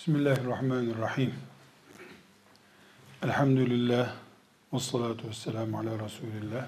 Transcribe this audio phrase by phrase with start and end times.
[0.00, 1.34] Bismillahirrahmanirrahim.
[3.22, 4.12] Elhamdülillah.
[4.72, 6.66] Ve salatu ve selamu ala Resulillah.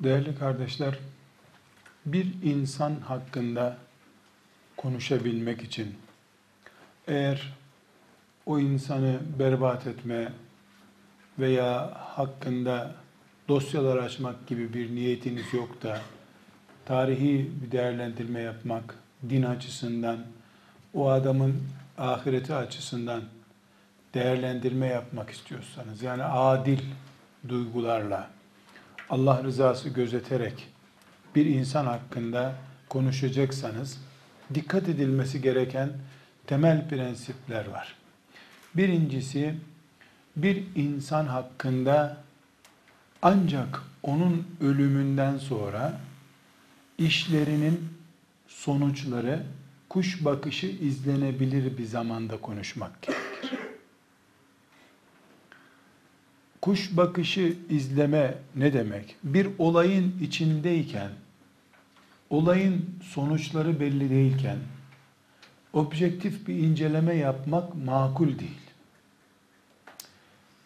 [0.00, 0.98] Değerli kardeşler,
[2.06, 3.78] bir insan hakkında
[4.76, 5.94] konuşabilmek için
[7.08, 7.52] eğer
[8.46, 10.32] o insanı berbat etme
[11.38, 12.94] veya hakkında
[13.48, 16.00] dosyalar açmak gibi bir niyetiniz yok da
[16.84, 18.94] tarihi bir değerlendirme yapmak
[19.28, 20.18] din açısından
[20.94, 21.62] o adamın
[21.98, 23.22] ahireti açısından
[24.14, 26.80] değerlendirme yapmak istiyorsanız yani adil
[27.48, 28.30] duygularla
[29.10, 30.68] Allah rızası gözeterek
[31.34, 32.54] bir insan hakkında
[32.88, 33.98] konuşacaksanız
[34.54, 35.90] dikkat edilmesi gereken
[36.46, 37.96] temel prensipler var.
[38.74, 39.54] Birincisi
[40.36, 42.16] bir insan hakkında
[43.22, 46.00] ancak onun ölümünden sonra
[46.98, 47.88] işlerinin
[48.48, 49.42] sonuçları
[49.90, 53.58] kuş bakışı izlenebilir bir zamanda konuşmak gerekir.
[56.60, 59.16] Kuş bakışı izleme ne demek?
[59.24, 61.10] Bir olayın içindeyken,
[62.30, 64.58] olayın sonuçları belli değilken,
[65.72, 68.60] objektif bir inceleme yapmak makul değil.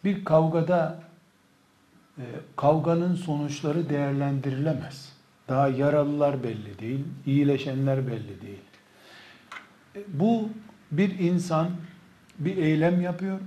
[0.03, 1.03] Bir kavgada
[2.17, 2.23] e,
[2.55, 5.15] kavganın sonuçları değerlendirilemez.
[5.47, 8.61] Daha yaralılar belli değil, iyileşenler belli değil.
[10.07, 10.49] Bu
[10.91, 11.69] bir insan
[12.39, 13.39] bir eylem yapıyor.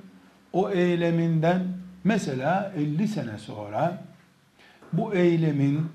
[0.52, 1.62] O eyleminden
[2.04, 4.04] mesela 50 sene sonra
[4.92, 5.86] bu eylemin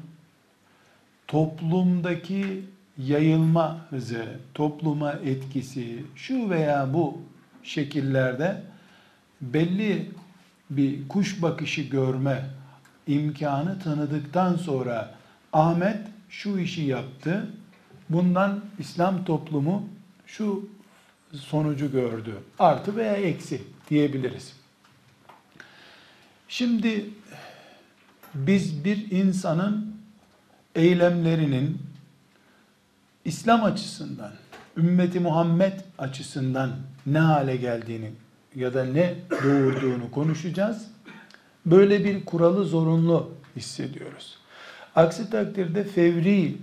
[1.27, 2.65] toplumdaki
[2.97, 7.21] yayılma hızı, topluma etkisi şu veya bu
[7.63, 8.63] şekillerde
[9.41, 10.11] belli
[10.69, 12.45] bir kuş bakışı görme
[13.07, 15.15] imkanı tanıdıktan sonra
[15.53, 15.97] Ahmet
[16.29, 17.47] şu işi yaptı.
[18.09, 19.83] Bundan İslam toplumu
[20.37, 20.69] şu
[21.33, 22.35] sonucu gördü.
[22.59, 24.53] Artı veya eksi diyebiliriz.
[26.47, 27.05] Şimdi
[28.33, 29.95] biz bir insanın
[30.75, 31.81] eylemlerinin
[33.25, 34.31] İslam açısından,
[34.77, 36.71] ümmeti Muhammed açısından
[37.05, 38.11] ne hale geldiğini
[38.55, 40.87] ya da ne doğurduğunu konuşacağız.
[41.65, 44.37] Böyle bir kuralı zorunlu hissediyoruz.
[44.95, 46.57] Aksi takdirde fevri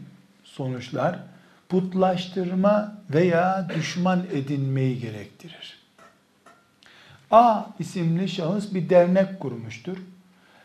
[0.45, 1.30] sonuçlar
[1.71, 5.81] putlaştırma veya düşman edinmeyi gerektirir.
[7.31, 9.97] A isimli şahıs bir dernek kurmuştur.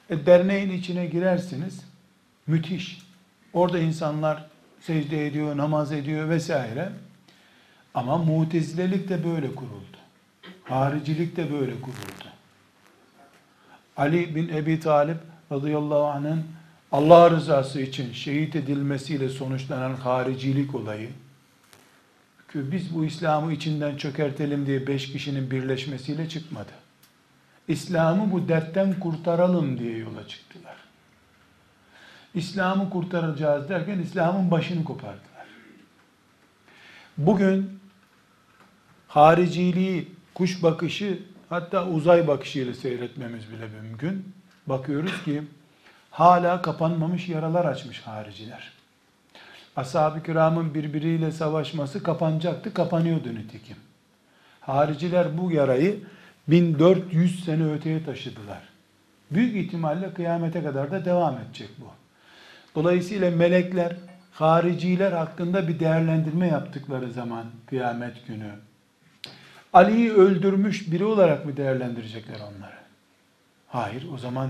[0.09, 1.81] E, derneğin içine girersiniz.
[2.47, 3.01] Müthiş.
[3.53, 4.45] Orada insanlar
[4.81, 6.89] secde ediyor, namaz ediyor vesaire.
[7.93, 9.97] Ama mutezilelik de böyle kuruldu.
[10.63, 12.25] Haricilik de böyle kuruldu.
[13.97, 15.17] Ali bin Ebi Talip
[15.51, 16.43] radıyallahu anh'ın
[16.95, 21.09] Allah rızası için şehit edilmesiyle sonuçlanan haricilik olayı,
[22.51, 26.71] ki biz bu İslam'ı içinden çökertelim diye beş kişinin birleşmesiyle çıkmadı.
[27.67, 30.75] İslam'ı bu dertten kurtaralım diye yola çıktılar.
[32.33, 35.47] İslam'ı kurtaracağız derken İslam'ın başını kopardılar.
[37.17, 37.79] Bugün
[39.07, 41.19] hariciliği, kuş bakışı
[41.49, 44.33] hatta uzay bakışıyla seyretmemiz bile mümkün.
[44.67, 45.43] Bakıyoruz ki
[46.15, 48.71] hala kapanmamış yaralar açmış hariciler.
[49.75, 53.77] Ashab-ı kiramın birbiriyle savaşması kapanacaktı, kapanıyordu nitekim.
[54.61, 55.99] Hariciler bu yarayı
[56.47, 58.61] 1400 sene öteye taşıdılar.
[59.31, 61.87] Büyük ihtimalle kıyamete kadar da devam edecek bu.
[62.75, 63.95] Dolayısıyla melekler,
[64.31, 68.51] hariciler hakkında bir değerlendirme yaptıkları zaman kıyamet günü,
[69.73, 72.75] Ali'yi öldürmüş biri olarak mı değerlendirecekler onları?
[73.67, 74.49] Hayır, o zaman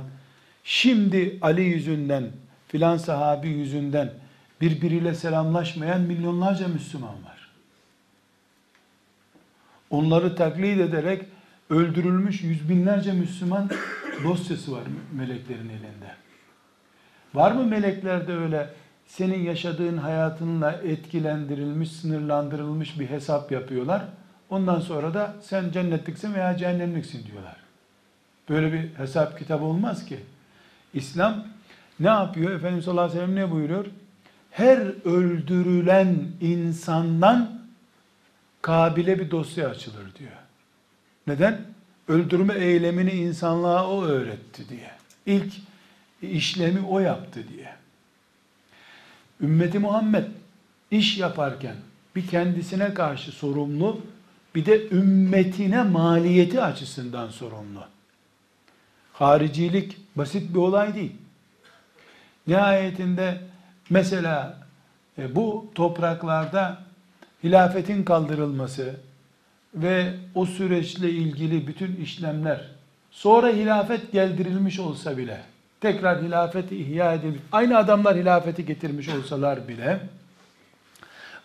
[0.67, 2.31] Şimdi Ali yüzünden,
[2.67, 4.13] filan sahabi yüzünden
[4.61, 7.49] birbiriyle selamlaşmayan milyonlarca Müslüman var.
[9.89, 11.25] Onları taklit ederek
[11.69, 13.69] öldürülmüş yüz binlerce Müslüman
[14.23, 14.83] dosyası var
[15.13, 16.11] meleklerin elinde.
[17.33, 18.69] Var mı meleklerde öyle
[19.05, 24.05] senin yaşadığın hayatınla etkilendirilmiş, sınırlandırılmış bir hesap yapıyorlar.
[24.49, 27.55] Ondan sonra da sen cennetliksin veya cehennemliksin diyorlar.
[28.49, 30.19] Böyle bir hesap kitabı olmaz ki.
[30.95, 31.47] İslam
[31.99, 32.51] ne yapıyor?
[32.51, 33.85] Efendimiz sallallahu aleyhi ve sellem ne buyuruyor?
[34.51, 37.61] Her öldürülen insandan
[38.61, 40.31] Kabil'e bir dosya açılır diyor.
[41.27, 41.61] Neden?
[42.07, 44.91] Öldürme eylemini insanlığa o öğretti diye.
[45.25, 45.53] İlk
[46.21, 47.75] işlemi o yaptı diye.
[49.41, 50.25] Ümmeti Muhammed
[50.91, 51.75] iş yaparken
[52.15, 54.01] bir kendisine karşı sorumlu,
[54.55, 57.83] bir de ümmetine maliyeti açısından sorumlu.
[59.19, 61.15] Haricilik basit bir olay değil.
[62.47, 63.41] Nihayetinde
[63.89, 64.57] mesela
[65.17, 66.77] e, bu topraklarda
[67.43, 68.95] hilafetin kaldırılması
[69.75, 72.67] ve o süreçle ilgili bütün işlemler
[73.11, 75.41] sonra hilafet geldirilmiş olsa bile
[75.81, 79.99] tekrar hilafeti ihya edilmiş aynı adamlar hilafeti getirmiş olsalar bile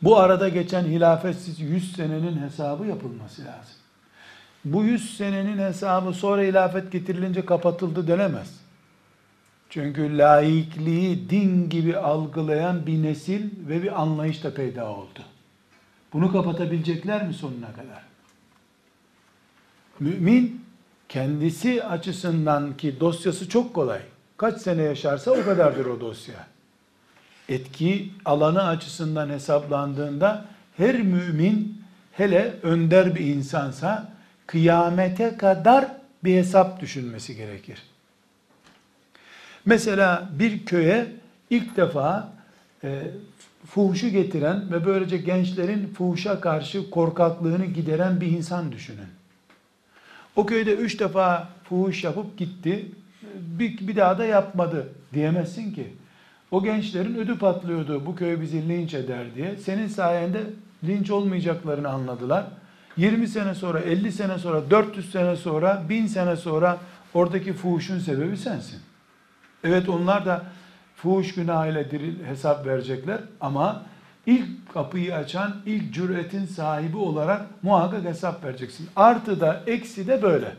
[0.02, 3.79] bu arada geçen hilafetsiz 100 senenin hesabı yapılması lazım.
[4.64, 8.60] Bu 100 senenin hesabı sonra hilafet getirilince kapatıldı denemez.
[9.70, 15.20] Çünkü laikliği din gibi algılayan bir nesil ve bir anlayış da peyda oldu.
[16.12, 18.02] Bunu kapatabilecekler mi sonuna kadar?
[20.00, 20.64] Mümin
[21.08, 24.00] kendisi açısından ki dosyası çok kolay.
[24.36, 26.46] Kaç sene yaşarsa o kadardır o dosya.
[27.48, 30.44] Etki alanı açısından hesaplandığında
[30.76, 31.82] her mümin
[32.12, 34.12] hele önder bir insansa
[34.50, 35.86] kıyamete kadar
[36.24, 37.82] bir hesap düşünmesi gerekir.
[39.64, 41.06] Mesela bir köye
[41.50, 42.32] ilk defa
[42.84, 43.02] e,
[43.66, 49.08] fuhuşu getiren ve böylece gençlerin fuhuşa karşı korkaklığını gideren bir insan düşünün.
[50.36, 52.86] O köyde üç defa fuhuş yapıp gitti,
[53.34, 55.94] bir, bir daha da yapmadı diyemezsin ki.
[56.50, 59.56] O gençlerin ödü patlıyordu bu köy bizi linç eder diye.
[59.56, 60.40] Senin sayende
[60.84, 62.46] linç olmayacaklarını anladılar.
[62.96, 66.78] 20 sene sonra, 50 sene sonra, 400 sene sonra, 1000 sene sonra
[67.14, 68.78] oradaki fuhuşun sebebi sensin.
[69.64, 70.44] Evet onlar da
[70.96, 73.82] fuhuş günahıyla diril, hesap verecekler ama
[74.26, 78.88] ilk kapıyı açan, ilk cüretin sahibi olarak muhakkak hesap vereceksin.
[78.96, 80.52] Artı da eksi de böyle.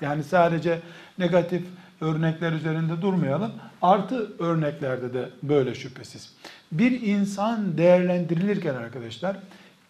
[0.00, 0.80] Yani sadece
[1.18, 1.62] negatif
[2.00, 3.52] örnekler üzerinde durmayalım.
[3.82, 6.32] Artı örneklerde de böyle şüphesiz.
[6.72, 9.36] Bir insan değerlendirilirken arkadaşlar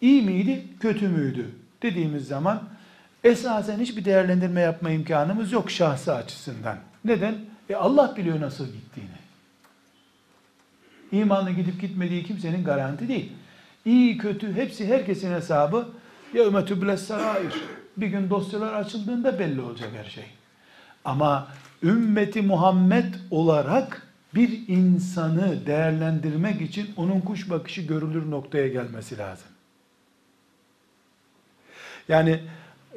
[0.00, 1.46] iyi miydi, kötü müydü
[1.82, 2.62] dediğimiz zaman
[3.24, 6.78] esasen hiçbir değerlendirme yapma imkanımız yok şahsı açısından.
[7.04, 7.34] Neden?
[7.70, 9.18] E Allah biliyor nasıl gittiğini.
[11.12, 13.32] İmanla gidip gitmediği kimsenin garanti değil.
[13.84, 15.88] İyi kötü hepsi herkesin hesabı.
[16.34, 17.54] Ya ümetübles sarair.
[17.96, 20.24] Bir gün dosyalar açıldığında belli olacak her şey.
[21.04, 21.48] Ama
[21.82, 29.46] ümmeti Muhammed olarak bir insanı değerlendirmek için onun kuş bakışı görülür noktaya gelmesi lazım.
[32.08, 32.40] Yani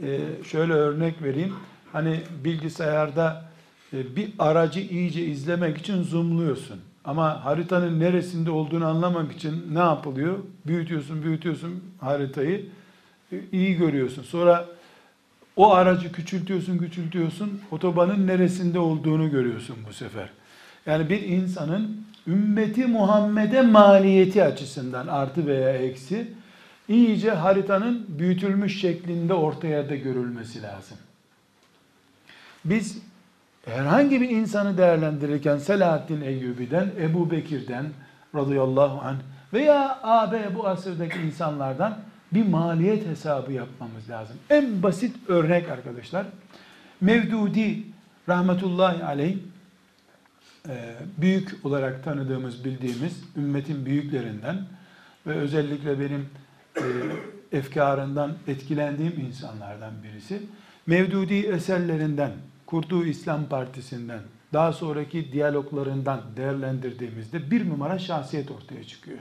[0.02, 1.54] e, şöyle örnek vereyim.
[1.92, 3.46] Hani bilgisayarda
[3.94, 6.80] e, bir aracı iyice izlemek için zoomluyorsun.
[7.06, 10.38] Ama haritanın neresinde olduğunu anlamak için ne yapılıyor?
[10.66, 12.66] Büyütüyorsun, büyütüyorsun haritayı.
[13.32, 14.24] E, iyi görüyorsun.
[14.24, 14.66] Sonra
[15.56, 17.62] o aracı küçültüyorsun, küçültüyorsun.
[17.72, 20.30] Otobanın neresinde olduğunu görüyorsun bu sefer.
[20.86, 26.34] Yani bir insanın ümmeti Muhammed'e maliyeti açısından artı veya eksi
[26.88, 30.98] iyice haritanın büyütülmüş şeklinde ortaya da görülmesi lazım.
[32.66, 32.98] Biz
[33.66, 37.86] herhangi bir insanı değerlendirirken Selahaddin Eyyubi'den, Ebu Bekir'den
[38.36, 39.18] radıyallahu anh
[39.54, 41.98] veya AB bu asırdaki insanlardan
[42.32, 44.38] bir maliyet hesabı yapmamız lazım.
[44.50, 46.26] En basit örnek arkadaşlar.
[47.02, 47.84] Mevdudi
[48.30, 49.38] rahmetullahi aleyh
[50.70, 54.58] e, büyük olarak tanıdığımız, bildiğimiz ümmetin büyüklerinden
[55.28, 56.30] ve özellikle benim
[56.78, 56.84] e,
[57.58, 60.42] efkarından etkilendiğim insanlardan birisi.
[60.86, 62.32] Mevdudi eserlerinden,
[62.66, 64.22] kurduğu İslam Partisi'nden,
[64.54, 69.20] daha sonraki diyaloglarından değerlendirdiğimizde bir numara şahsiyet ortaya çıkıyor.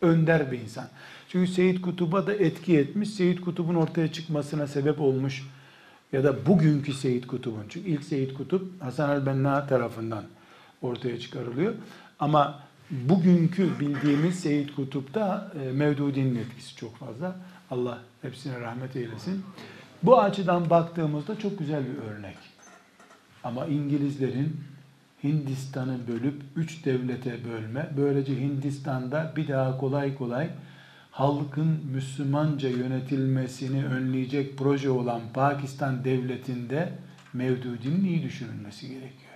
[0.00, 0.88] Önder bir insan.
[1.28, 5.46] Çünkü Seyit Kutub'a da etki etmiş, Seyit Kutub'un ortaya çıkmasına sebep olmuş
[6.12, 7.64] ya da bugünkü Seyit Kutub'un.
[7.68, 10.24] Çünkü ilk Seyit Kutup Hasan el-Benna tarafından
[10.82, 11.74] ortaya çıkarılıyor.
[12.18, 17.36] Ama bugünkü bildiğimiz Seyyid Kutup'ta e, Mevdudi'nin etkisi çok fazla.
[17.70, 19.44] Allah hepsine rahmet eylesin.
[20.02, 22.36] Bu açıdan baktığımızda çok güzel bir örnek.
[23.44, 24.56] Ama İngilizlerin
[25.24, 30.50] Hindistan'ı bölüp üç devlete bölme, böylece Hindistan'da bir daha kolay kolay
[31.10, 36.92] halkın Müslümanca yönetilmesini önleyecek proje olan Pakistan devletinde
[37.32, 39.32] Mevdudi'nin iyi düşünülmesi gerekiyor.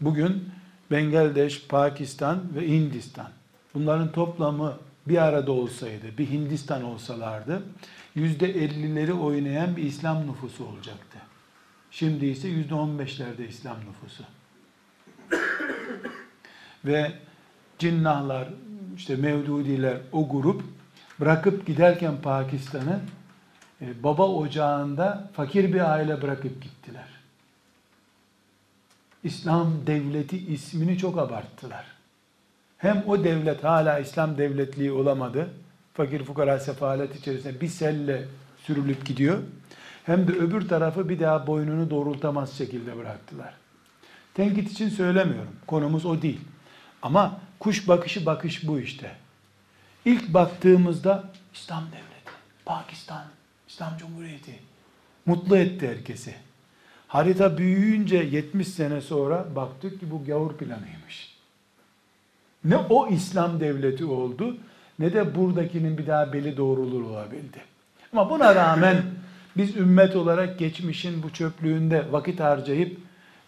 [0.00, 0.48] Bugün
[0.90, 3.28] Bengaldeş, Pakistan ve Hindistan.
[3.74, 7.62] Bunların toplamı bir arada olsaydı, bir Hindistan olsalardı,
[8.14, 11.18] yüzde ellileri oynayan bir İslam nüfusu olacaktı.
[11.90, 14.24] Şimdi ise yüzde on beşlerde İslam nüfusu.
[16.84, 17.12] ve
[17.78, 18.48] cinnahlar,
[18.96, 20.62] işte Mevdudiler, o grup
[21.20, 23.00] bırakıp giderken Pakistan'ı
[23.80, 27.13] e, baba ocağında fakir bir aile bırakıp gittiler.
[29.24, 31.84] İslam devleti ismini çok abarttılar.
[32.78, 35.50] Hem o devlet hala İslam devletliği olamadı.
[35.94, 38.24] Fakir fukara sefalet içerisinde bir selle
[38.58, 39.38] sürülüp gidiyor.
[40.06, 43.54] Hem de öbür tarafı bir daha boynunu doğrultamaz şekilde bıraktılar.
[44.34, 45.56] Tenkit için söylemiyorum.
[45.66, 46.40] Konumuz o değil.
[47.02, 49.10] Ama kuş bakışı bakış bu işte.
[50.04, 52.30] İlk baktığımızda İslam devleti,
[52.64, 53.24] Pakistan,
[53.68, 54.58] İslam Cumhuriyeti
[55.26, 56.34] mutlu etti herkesi.
[57.14, 61.36] Harita büyüyünce 70 sene sonra baktık ki bu gavur planıymış.
[62.64, 64.56] Ne o İslam devleti oldu
[64.98, 67.58] ne de buradakinin bir daha beli doğrulur olabildi.
[68.12, 69.02] Ama buna rağmen
[69.56, 72.98] biz ümmet olarak geçmişin bu çöplüğünde vakit harcayıp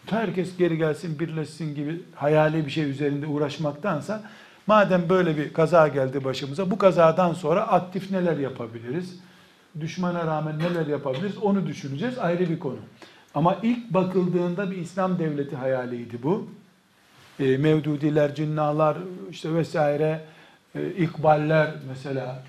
[0.07, 4.23] herkes geri gelsin birleşsin gibi hayali bir şey üzerinde uğraşmaktansa
[4.67, 9.21] madem böyle bir kaza geldi başımıza bu kazadan sonra aktif neler yapabiliriz?
[9.81, 11.39] Düşmana rağmen neler yapabiliriz?
[11.39, 12.79] Onu düşüneceğiz ayrı bir konu.
[13.37, 16.49] Ama ilk bakıldığında bir İslam devleti hayaliydi bu.
[17.41, 18.99] E, Mevdudiler, cinnalar
[19.31, 20.21] işte vesaire
[20.75, 22.43] e, ikballer mesela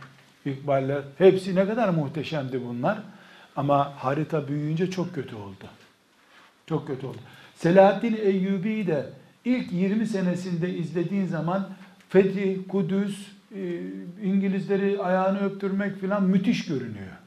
[0.46, 3.00] ikballer hepsi ne kadar muhteşemdi bunlar.
[3.56, 5.66] Ama harita büyüyünce çok kötü oldu.
[6.68, 7.18] Çok kötü oldu.
[7.56, 9.10] Selahaddin Eyyubi'yi de
[9.46, 11.70] ilk 20 senesinde izlediğin zaman
[12.10, 13.82] Fethi, Kudüs, e,
[14.24, 17.18] İngilizleri ayağını öptürmek falan müthiş görünüyor.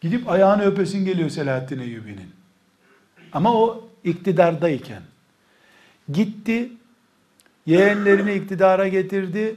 [0.00, 2.43] Gidip ayağını öpesin geliyor Selahaddin Eyyubi'nin.
[3.34, 5.02] Ama o iktidardayken.
[6.12, 6.72] Gitti,
[7.66, 9.56] yeğenlerini iktidara getirdi.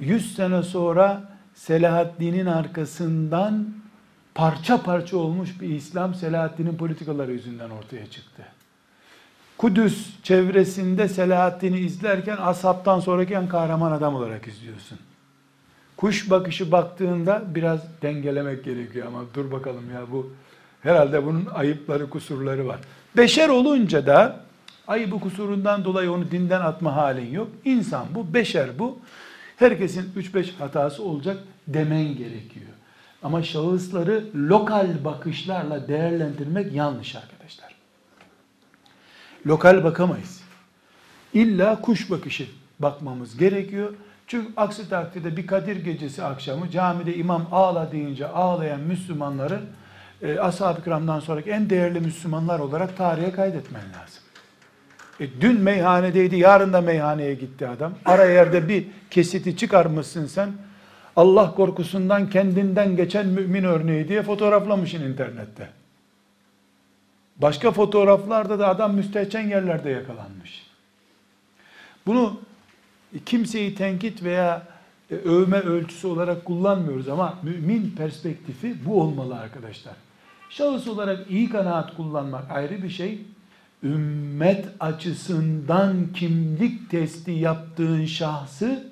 [0.00, 3.66] 100 sene sonra Selahaddin'in arkasından
[4.34, 8.42] parça parça olmuş bir İslam Selahaddin'in politikaları yüzünden ortaya çıktı.
[9.58, 14.98] Kudüs çevresinde Selahaddin'i izlerken ashabtan sonraki en kahraman adam olarak izliyorsun.
[15.96, 20.32] Kuş bakışı baktığında biraz dengelemek gerekiyor ama dur bakalım ya bu
[20.80, 22.78] herhalde bunun ayıpları kusurları var.
[23.16, 24.40] Beşer olunca da
[24.88, 27.48] ayıbı kusurundan dolayı onu dinden atma halin yok.
[27.64, 28.98] İnsan bu, beşer bu.
[29.56, 32.66] Herkesin 3-5 hatası olacak demen gerekiyor.
[33.22, 37.74] Ama şahısları lokal bakışlarla değerlendirmek yanlış arkadaşlar.
[39.46, 40.42] Lokal bakamayız.
[41.34, 42.46] İlla kuş bakışı
[42.78, 43.94] bakmamız gerekiyor.
[44.26, 49.60] Çünkü aksi takdirde bir Kadir gecesi akşamı camide imam ağla deyince ağlayan Müslümanları
[50.22, 54.22] e, ashab-ı kiramdan sonraki en değerli Müslümanlar olarak tarihe kaydetmen lazım.
[55.20, 57.94] E, dün meyhanedeydi, yarın da meyhaneye gitti adam.
[58.04, 60.52] Ara yerde bir kesiti çıkarmışsın sen.
[61.16, 65.68] Allah korkusundan kendinden geçen mümin örneği diye fotoğraflamışsın internette.
[67.36, 70.66] Başka fotoğraflarda da adam müstehcen yerlerde yakalanmış.
[72.06, 72.40] Bunu
[73.26, 74.62] kimseyi tenkit veya
[75.10, 79.94] e, övme ölçüsü olarak kullanmıyoruz ama mümin perspektifi bu olmalı arkadaşlar.
[80.52, 83.18] Şahıs olarak iyi kanaat kullanmak ayrı bir şey.
[83.82, 88.86] Ümmet açısından kimlik testi yaptığın şahsı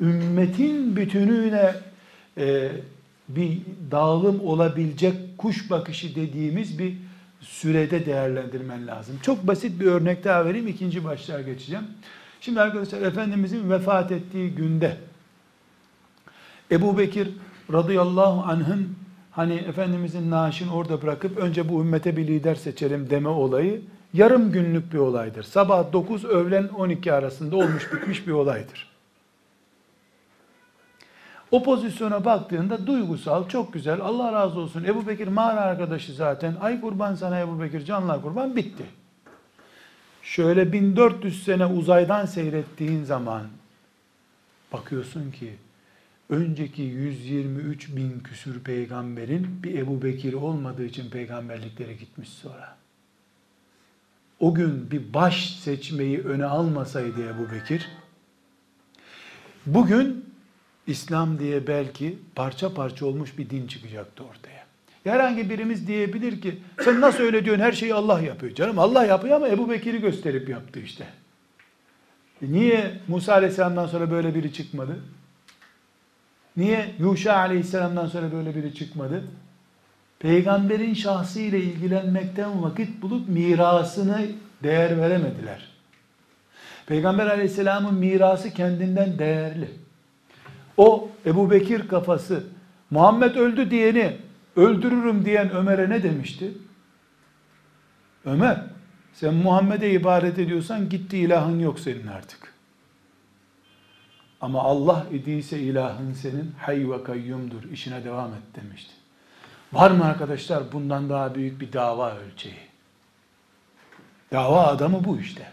[0.00, 1.74] ümmetin bütününe
[2.38, 2.72] e,
[3.28, 3.58] bir
[3.90, 6.96] dağılım olabilecek kuş bakışı dediğimiz bir
[7.40, 9.18] sürede değerlendirmen lazım.
[9.22, 10.68] Çok basit bir örnek daha vereyim.
[10.68, 11.84] ikinci başlığa geçeceğim.
[12.40, 14.96] Şimdi arkadaşlar Efendimizin vefat ettiği günde
[16.70, 17.28] Ebu Bekir
[17.72, 19.01] radıyallahu anh'ın
[19.32, 23.82] hani Efendimizin naaşını orada bırakıp önce bu ümmete bir lider seçelim deme olayı
[24.14, 25.42] yarım günlük bir olaydır.
[25.42, 28.92] Sabah 9 öğlen 12 arasında olmuş bitmiş bir olaydır.
[31.50, 34.84] O pozisyona baktığında duygusal, çok güzel, Allah razı olsun.
[34.84, 36.54] Ebu Bekir mağara arkadaşı zaten.
[36.60, 38.84] Ay kurban sana Ebu Bekir, canlar kurban bitti.
[40.22, 43.42] Şöyle 1400 sene uzaydan seyrettiğin zaman
[44.72, 45.54] bakıyorsun ki
[46.32, 52.76] önceki 123 bin küsür peygamberin bir Ebu Bekir olmadığı için peygamberlikleri gitmiş sonra.
[54.40, 57.88] O gün bir baş seçmeyi öne almasaydı Ebu Bekir,
[59.66, 60.24] bugün
[60.86, 64.62] İslam diye belki parça parça olmuş bir din çıkacaktı ortaya.
[65.04, 68.54] Herhangi birimiz diyebilir ki sen nasıl öyle diyorsun her şeyi Allah yapıyor.
[68.54, 71.06] Canım Allah yapıyor ama Ebu Bekir'i gösterip yaptı işte.
[72.42, 74.98] E niye Musa Aleyhisselam'dan sonra böyle biri çıkmadı?
[76.56, 79.24] Niye Yuşa Aleyhisselam'dan sonra böyle biri çıkmadı?
[80.18, 84.26] Peygamberin şahsıyla ilgilenmekten vakit bulup mirasını
[84.62, 85.68] değer veremediler.
[86.86, 89.70] Peygamber Aleyhisselam'ın mirası kendinden değerli.
[90.76, 92.44] O Ebu Bekir kafası
[92.90, 94.16] Muhammed öldü diyeni
[94.56, 96.52] öldürürüm diyen Ömer'e ne demişti?
[98.24, 98.62] Ömer
[99.14, 102.41] sen Muhammed'e ibadet ediyorsan gitti ilahın yok senin artık.
[104.42, 108.92] Ama Allah idiyse ilahın senin hay ve kayyumdur işine devam et demişti.
[109.72, 112.54] Var mı arkadaşlar bundan daha büyük bir dava ölçeği?
[114.32, 115.46] Dava adamı bu işte.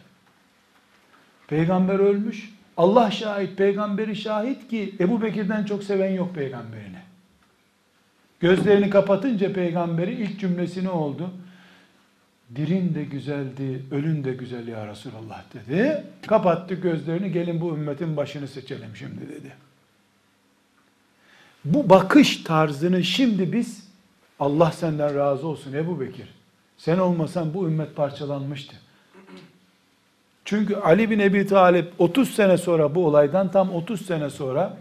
[1.47, 6.99] Peygamber ölmüş, Allah şahit, peygamberi şahit ki Ebu Bekir'den çok seven yok peygamberini.
[8.39, 11.29] Gözlerini kapatınca peygamberi ilk cümlesi ne oldu?
[12.55, 16.03] Dirin de güzeldi, ölün de güzel ya Resulallah dedi.
[16.27, 19.53] Kapattı gözlerini, gelin bu ümmetin başını seçelim şimdi dedi.
[21.65, 23.83] Bu bakış tarzını şimdi biz
[24.39, 26.27] Allah senden razı olsun Ebu Bekir.
[26.77, 28.75] Sen olmasan bu ümmet parçalanmıştı.
[30.45, 34.77] Çünkü Ali bin Ebi Talip 30 sene sonra bu olaydan tam 30 sene sonra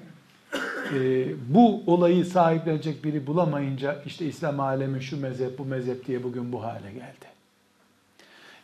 [0.95, 6.53] e, bu olayı sahiplenecek biri bulamayınca işte İslam alemi şu mezhep bu mezhep diye bugün
[6.53, 7.38] bu hale geldi.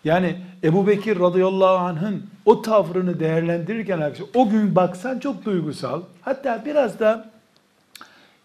[0.04, 6.02] Yani Ebu Bekir radıyallahu anh'ın o tavrını değerlendirirken arkadaşlar o gün baksan çok duygusal.
[6.20, 7.30] Hatta biraz da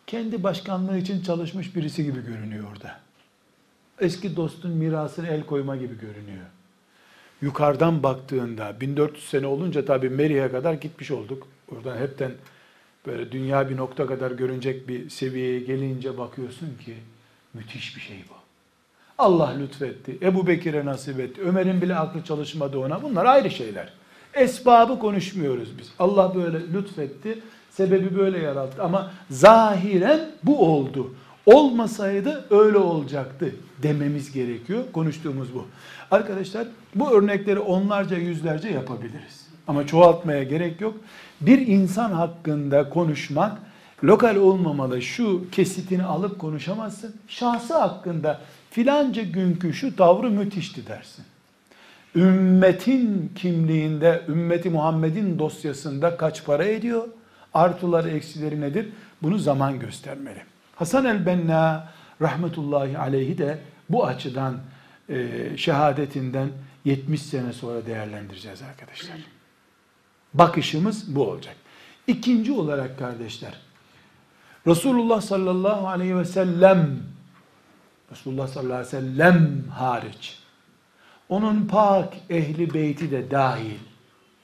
[0.08, 3.00] kendi başkanlığı için çalışmış birisi gibi görünüyor orada.
[4.00, 6.46] Eski dostun mirasını el koyma gibi görünüyor.
[7.42, 11.48] Yukarıdan baktığında 1400 sene olunca tabii Merih'e kadar gitmiş olduk.
[11.72, 12.32] Oradan hepten
[13.06, 16.96] böyle dünya bir nokta kadar görünecek bir seviyeye gelince bakıyorsun ki
[17.54, 18.39] müthiş bir şey bu.
[19.20, 20.18] Allah lütfetti.
[20.22, 21.42] Ebu Bekir'e nasip etti.
[21.42, 23.04] Ömer'in bile aklı çalışmadı ona.
[23.04, 23.94] Bunlar ayrı şeyler.
[24.34, 25.92] Esbabı konuşmuyoruz biz.
[26.00, 27.40] Allah böyle lütfetti.
[27.70, 28.84] Sebebi böyle yarattı.
[28.84, 31.14] Ama zahiren bu oldu.
[31.46, 34.84] Olmasaydı öyle olacaktı dememiz gerekiyor.
[34.94, 35.66] Konuştuğumuz bu.
[36.12, 39.48] Arkadaşlar bu örnekleri onlarca yüzlerce yapabiliriz.
[39.68, 40.94] Ama çoğaltmaya gerek yok.
[41.42, 43.58] Bir insan hakkında konuşmak
[44.04, 45.02] lokal olmamalı.
[45.02, 47.16] Şu kesitini alıp konuşamazsın.
[47.28, 48.42] Şahsı hakkında
[48.80, 51.26] filanca günkü şu tavrı müthişti dersin.
[52.16, 57.08] Ümmetin kimliğinde, ümmeti Muhammed'in dosyasında kaç para ediyor?
[57.54, 58.90] Artıları eksileri nedir?
[59.22, 60.42] Bunu zaman göstermeli.
[60.76, 61.90] Hasan el-Benna
[62.22, 63.60] rahmetullahi aleyhi de
[63.90, 64.58] bu açıdan
[65.10, 66.50] e, şehadetinden
[66.86, 69.18] 70 sene sonra değerlendireceğiz arkadaşlar.
[70.34, 71.56] Bakışımız bu olacak.
[72.08, 73.54] İkinci olarak kardeşler,
[74.68, 77.00] Resulullah sallallahu aleyhi ve sellem
[78.12, 80.40] Resulullah sallallahu aleyhi ve sellem hariç
[81.30, 83.80] onun pak ehli beyti de dahil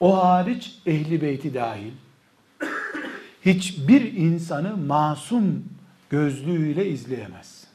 [0.00, 1.92] o hariç ehli beyti dahil
[3.46, 5.64] hiçbir insanı masum
[6.10, 7.66] gözlüğüyle izleyemez.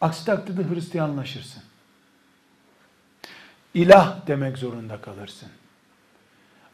[0.00, 1.62] Aksi takdirde Hristiyanlaşırsın.
[3.74, 5.48] İlah demek zorunda kalırsın.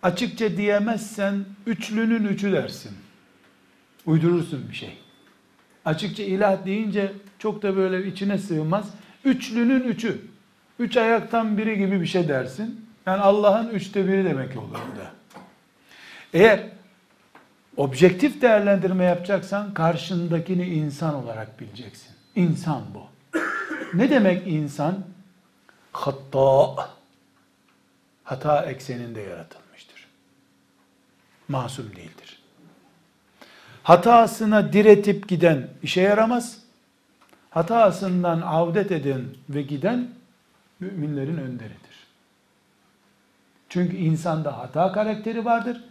[0.03, 2.93] Açıkça diyemezsen üçlünün üçü dersin.
[4.07, 5.04] Uydurursun bir şey.
[5.85, 8.91] Açıkça ilah deyince çok da böyle içine sığmaz.
[9.25, 10.21] Üçlünün üçü.
[10.79, 12.87] Üç ayaktan biri gibi bir şey dersin.
[13.07, 15.13] Yani Allah'ın üçte biri demek olur da.
[16.33, 16.61] Eğer
[17.77, 22.15] objektif değerlendirme yapacaksan karşındakini insan olarak bileceksin.
[22.35, 23.07] İnsan bu.
[23.95, 25.05] ne demek insan?
[25.93, 26.77] Hatta
[28.25, 30.09] hata ekseninde yaratılmıştır.
[31.49, 32.44] Masum değildir.
[33.85, 36.59] Hatasına diretip giden işe yaramaz.
[37.51, 40.09] Hatasından avdet eden ve giden
[40.81, 42.07] müminlerin önderidir.
[43.69, 45.85] Çünkü insanda hata karakteri vardır.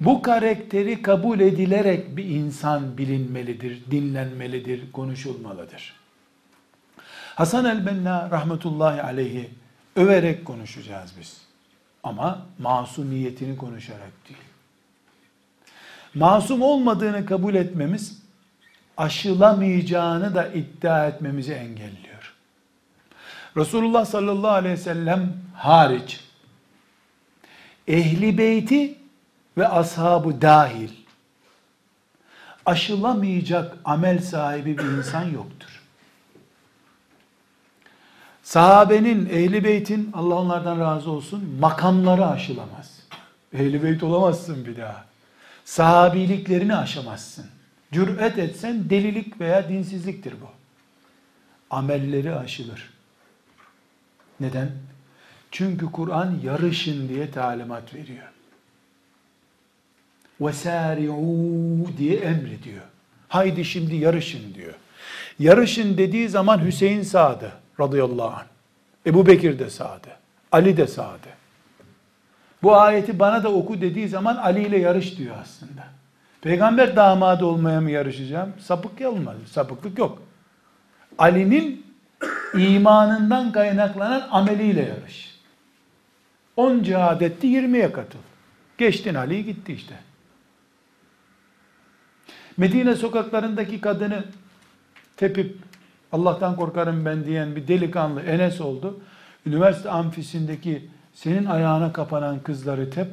[0.00, 5.94] Bu karakteri kabul edilerek bir insan bilinmelidir, dinlenmelidir, konuşulmalıdır.
[7.34, 9.50] Hasan el-Benna rahmetullahi aleyhi
[9.96, 11.40] överek konuşacağız biz.
[12.02, 14.49] Ama masumiyetini konuşarak değil.
[16.14, 18.22] Masum olmadığını kabul etmemiz,
[18.96, 22.34] aşılamayacağını da iddia etmemizi engelliyor.
[23.56, 26.20] Resulullah sallallahu aleyhi ve sellem hariç,
[27.88, 28.98] ehli beyti
[29.58, 30.90] ve ashabı dahil,
[32.66, 35.82] aşılamayacak amel sahibi bir insan yoktur.
[38.42, 43.00] Sahabenin, ehli beytin, Allah onlardan razı olsun, makamları aşılamaz.
[43.52, 45.09] Ehli beyt olamazsın bir daha.
[45.69, 47.45] Sahabiliklerini aşamazsın.
[47.91, 50.49] Cüret etsen delilik veya dinsizliktir bu.
[51.69, 52.89] Amelleri aşılır.
[54.39, 54.71] Neden?
[55.51, 58.31] Çünkü Kur'an yarışın diye talimat veriyor.
[60.41, 62.83] وَسَارِعُوا diye emrediyor.
[63.27, 64.73] Haydi şimdi yarışın diyor.
[65.39, 68.45] Yarışın dediği zaman Hüseyin sağdı radıyallahu anh.
[69.05, 70.07] Ebu Bekir de sağdı.
[70.51, 71.27] Ali de sağdı.
[72.62, 75.84] Bu ayeti bana da oku dediği zaman Ali ile yarış diyor aslında.
[76.42, 78.52] Peygamber damadı olmaya mı yarışacağım?
[78.58, 79.36] Sapık olmaz.
[79.46, 80.22] Sapıklık yok.
[81.18, 81.86] Ali'nin
[82.54, 85.40] imanından kaynaklanan ameliyle yarış.
[86.56, 88.18] 10 cihad etti 20'ye katıl.
[88.78, 89.94] Geçtin Ali gitti işte.
[92.56, 94.24] Medine sokaklarındaki kadını
[95.16, 95.56] tepip
[96.12, 99.00] Allah'tan korkarım ben diyen bir delikanlı Enes oldu.
[99.46, 100.90] Üniversite amfisindeki
[101.22, 103.08] senin ayağına kapanan kızları tep,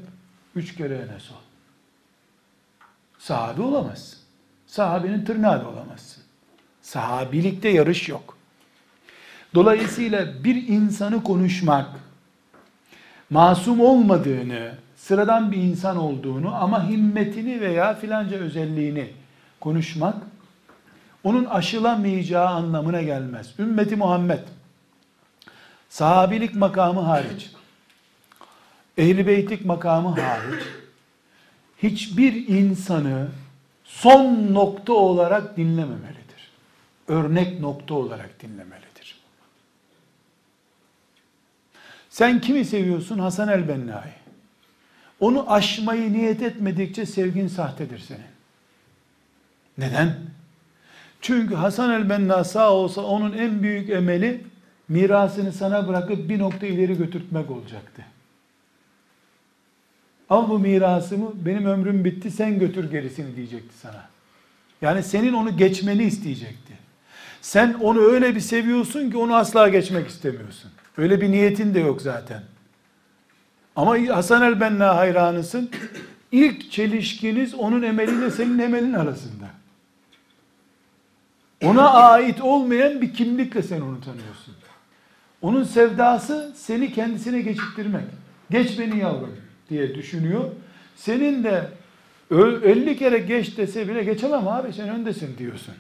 [0.56, 1.36] üç kere Enes ol.
[3.20, 4.20] Sahabi olamazsın.
[4.68, 6.24] Sahabinin tırnağı da olamazsın.
[6.82, 8.38] Sahabilikte yarış yok.
[9.56, 11.90] Dolayısıyla bir insanı konuşmak,
[13.30, 19.10] masum olmadığını, sıradan bir insan olduğunu ama himmetini veya filanca özelliğini
[19.60, 20.16] konuşmak
[21.24, 23.60] onun aşılamayacağı anlamına gelmez.
[23.60, 24.40] Ümmeti Muhammed
[25.90, 27.52] sahabilik makamı hariç
[28.98, 30.64] ehli beytlik makamı hariç
[31.84, 33.28] hiçbir insanı
[33.84, 36.52] son nokta olarak dinlememelidir.
[37.08, 39.18] Örnek nokta olarak dinlemelidir.
[42.10, 43.20] Sen kimi seviyorsun?
[43.20, 44.14] Hasan el-Benna'yı.
[45.20, 48.22] Onu aşmayı niyet etmedikçe sevgin sahtedir senin.
[49.78, 50.16] Neden?
[51.22, 54.44] Çünkü Hasan el-Benna sağ olsa onun en büyük emeli
[54.88, 58.06] mirasını sana bırakıp bir nokta ileri götürtmek olacaktı.
[60.30, 64.06] Al bu mirasımı benim ömrüm bitti sen götür gerisini diyecekti sana.
[64.82, 66.74] Yani senin onu geçmeni isteyecekti.
[67.42, 70.72] Sen onu öyle bir seviyorsun ki onu asla geçmek istemiyorsun.
[70.98, 72.44] Öyle bir niyetin de yok zaten.
[73.76, 75.70] Ama Hasan el-Benna hayranısın.
[76.32, 79.46] İlk çelişkiniz onun emeliyle senin emelin arasında.
[81.64, 84.56] Ona ait olmayan bir kimlikle sen onu tanıyorsun.
[85.42, 88.04] Onun sevdası seni kendisine geçittirmek.
[88.52, 90.44] Geç beni yavrum diye düşünüyor.
[90.96, 91.70] Senin de
[92.32, 95.76] 50 kere geç dese bile geçemem abi sen öndesin diyorsun.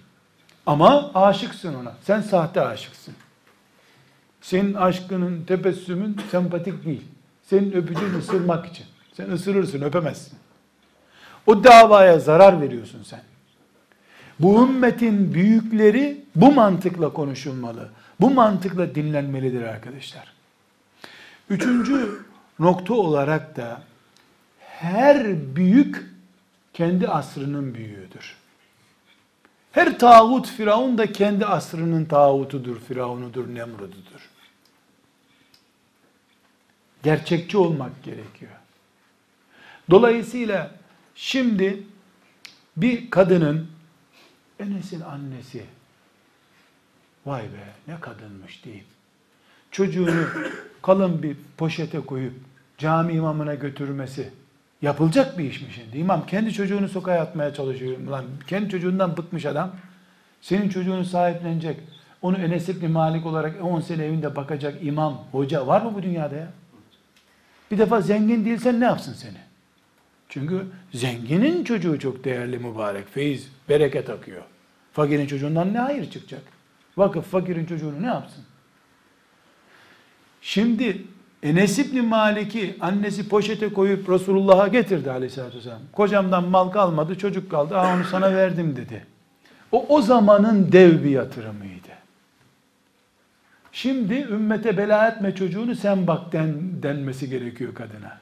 [0.65, 1.93] Ama aşıksın ona.
[2.03, 3.13] Sen sahte aşıksın.
[4.41, 7.05] Senin aşkının, tebessümün sempatik değil.
[7.43, 8.85] Senin öpücüğün ısırmak için.
[9.13, 10.37] Sen ısırırsın, öpemezsin.
[11.47, 13.21] O davaya zarar veriyorsun sen.
[14.39, 17.89] Bu ümmetin büyükleri bu mantıkla konuşulmalı.
[18.19, 20.33] Bu mantıkla dinlenmelidir arkadaşlar.
[21.49, 22.25] Üçüncü
[22.59, 23.83] nokta olarak da
[24.59, 26.05] her büyük
[26.73, 28.35] kendi asrının büyüğüdür.
[29.71, 34.29] Her tağut Firavun da kendi asrının tağutudur, Firavunudur, Nemrud'udur.
[37.03, 38.51] Gerçekçi olmak gerekiyor.
[39.89, 40.71] Dolayısıyla
[41.15, 41.83] şimdi
[42.77, 43.67] bir kadının
[44.59, 45.65] Enes'in annesi
[47.25, 48.85] vay be ne kadınmış deyip
[49.71, 50.27] çocuğunu
[50.81, 52.33] kalın bir poşete koyup
[52.77, 54.29] cami imamına götürmesi
[54.81, 55.97] yapılacak bir iş mi şimdi?
[55.97, 57.99] İmam kendi çocuğunu sokağa atmaya çalışıyor.
[57.99, 59.71] Lan kendi çocuğundan bıkmış adam.
[60.41, 61.79] Senin çocuğunu sahiplenecek.
[62.21, 66.35] Onu Enes İbni Malik olarak 10 sene evinde bakacak imam, hoca var mı bu dünyada
[66.35, 66.47] ya?
[67.71, 69.37] Bir defa zengin değilsen ne yapsın seni?
[70.29, 73.07] Çünkü zenginin çocuğu çok değerli mübarek.
[73.07, 74.41] Feyiz, bereket akıyor.
[74.93, 76.41] Fakirin çocuğundan ne hayır çıkacak?
[76.97, 78.43] Vakıf fakirin çocuğunu ne yapsın?
[80.41, 81.03] Şimdi
[81.47, 85.81] Enes İbni Malik'i annesi poşete koyup Resulullah'a getirdi aleyhissalatü vesselam.
[85.93, 87.77] Kocamdan mal kalmadı, çocuk kaldı.
[87.77, 89.05] Aa onu sana verdim dedi.
[89.71, 91.87] O o zamanın dev bir yatırımıydı.
[93.71, 98.17] Şimdi ümmete bela etme çocuğunu sen bak den, denmesi gerekiyor kadına.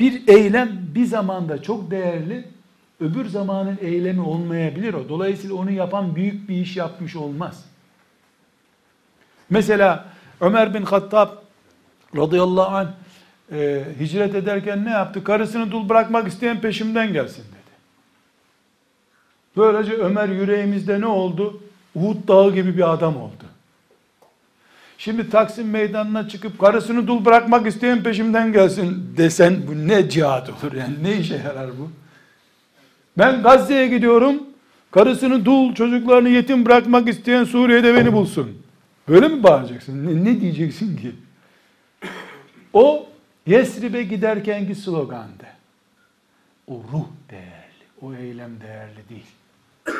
[0.00, 2.44] Bir eylem bir zamanda çok değerli,
[3.00, 5.08] öbür zamanın eylemi olmayabilir o.
[5.08, 7.64] Dolayısıyla onu yapan büyük bir iş yapmış olmaz.
[9.50, 10.04] Mesela
[10.40, 11.43] Ömer bin Hattab
[12.16, 12.88] radıyallahu anh
[13.52, 15.24] e, hicret ederken ne yaptı?
[15.24, 17.74] Karısını dul bırakmak isteyen peşimden gelsin dedi.
[19.56, 21.60] Böylece Ömer yüreğimizde ne oldu?
[21.94, 23.44] Uhud dağı gibi bir adam oldu.
[24.98, 30.72] Şimdi Taksim meydanına çıkıp karısını dul bırakmak isteyen peşimden gelsin desen bu ne cihat olur
[30.72, 31.90] yani ne işe yarar bu?
[33.18, 34.42] Ben Gazze'ye gidiyorum.
[34.90, 38.58] Karısını dul, çocuklarını yetim bırakmak isteyen Suriye'de beni bulsun.
[39.08, 40.06] Böyle mi bağıracaksın?
[40.06, 41.12] Ne, ne diyeceksin ki?
[42.74, 43.06] O
[43.46, 45.46] Yesrib'e giderkenki slogandı.
[46.66, 49.26] O ruh değerli, o eylem değerli değil.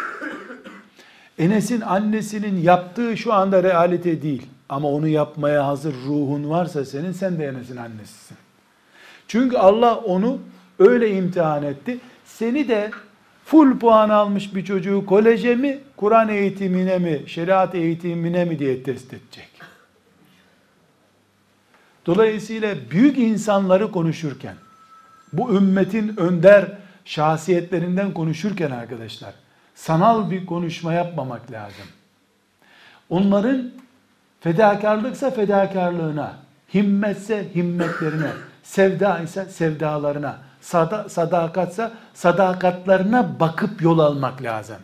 [1.39, 4.47] Enes'in annesinin yaptığı şu anda realite değil.
[4.69, 8.37] Ama onu yapmaya hazır ruhun varsa senin, sen de Enes'in annesisin.
[9.29, 10.39] Çünkü Allah onu
[10.79, 11.99] öyle imtihan etti.
[12.25, 12.91] Seni de
[13.45, 19.15] full puan almış bir çocuğu koleje mi, Kur'an eğitimine mi, şeriat eğitimine mi diye test
[19.15, 19.54] edecek.
[22.07, 24.55] Dolayısıyla büyük insanları konuşurken,
[25.33, 26.73] bu ümmetin önder
[27.05, 29.35] şahsiyetlerinden konuşurken arkadaşlar,
[29.75, 31.87] sanal bir konuşma yapmamak lazım.
[33.11, 33.71] Onların
[34.41, 36.37] fedakarlıksa fedakarlığına,
[36.75, 38.31] himmetse himmetlerine,
[38.63, 44.79] sevda ise sevdalarına, sada, sadakatsa sadakatlarına bakıp yol almak lazım.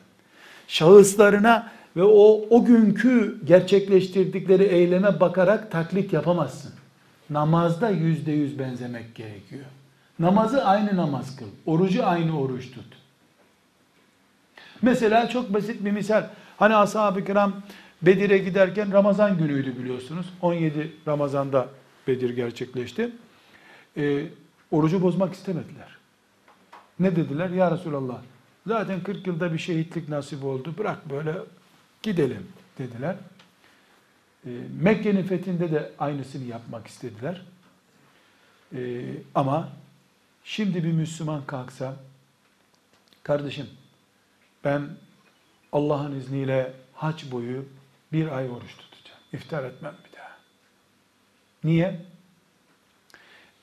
[0.69, 6.80] Şahıslarına ve o, o günkü gerçekleştirdikleri eyleme bakarak taklit yapamazsın.
[7.31, 9.65] Namazda yüzde yüz benzemek gerekiyor.
[10.19, 11.47] Namazı aynı namaz kıl.
[11.67, 12.97] Orucu aynı oruç tut.
[14.83, 16.25] Mesela çok basit bir misal.
[16.59, 17.63] Hani ashab-ı kiram
[18.03, 20.27] Bedir'e giderken Ramazan günüydü biliyorsunuz.
[20.43, 21.69] 17 Ramazan'da
[22.07, 23.11] Bedir gerçekleşti.
[23.97, 24.25] Ee,
[24.71, 25.97] Orucu bozmak istemediler.
[27.01, 27.51] Ne dediler?
[27.51, 28.19] Ya Resulallah
[28.67, 30.75] zaten 40 yılda bir şehitlik nasip oldu.
[30.79, 31.35] Bırak böyle
[32.03, 32.47] gidelim
[32.79, 33.17] dediler.
[34.47, 34.51] E,
[34.81, 37.43] Mekke'nin fethinde de aynısını yapmak istediler.
[38.75, 39.03] E,
[39.35, 39.69] ama
[40.45, 41.97] şimdi bir Müslüman kalksa
[43.23, 43.67] kardeşim
[44.65, 44.89] ben
[45.73, 47.65] Allah'ın izniyle haç boyu
[48.13, 49.21] bir ay oruç tutacağım.
[49.33, 50.37] İftar etmem bir daha.
[51.65, 52.07] Niye?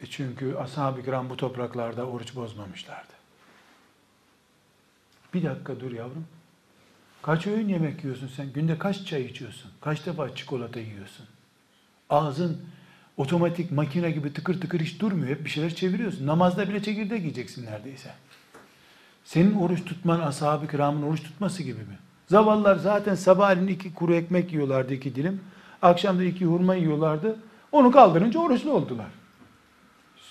[0.02, 3.14] E çünkü ashab-ı kiram bu topraklarda oruç bozmamışlardı.
[5.34, 6.28] Bir dakika dur yavrum.
[7.22, 8.54] Kaç öğün yemek yiyorsun sen?
[8.54, 9.72] Günde kaç çay içiyorsun?
[9.82, 11.26] Kaç defa çikolata yiyorsun?
[12.10, 12.62] Ağzın
[13.18, 15.28] otomatik makine gibi tıkır tıkır hiç durmuyor.
[15.30, 16.28] Hep bir şeyler çeviriyorsun.
[16.28, 18.10] Namazda bile çekirdek yiyeceksin neredeyse.
[19.26, 21.98] Senin oruç tutman ashab-ı kiramın oruç tutması gibi mi?
[22.28, 25.42] Zavallılar zaten sabahleyin iki kuru ekmek yiyorlardı iki dilim.
[25.82, 27.40] Akşam da iki hurma yiyorlardı.
[27.72, 29.08] Onu kaldırınca oruçlu oldular.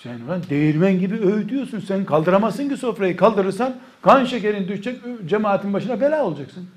[0.03, 1.79] Sen lan değirmen gibi öğütüyorsun.
[1.79, 3.17] Sen kaldıramazsın ki sofrayı.
[3.17, 6.69] Kaldırırsan kan şekerin düşecek, cemaatin başına bela olacaksın.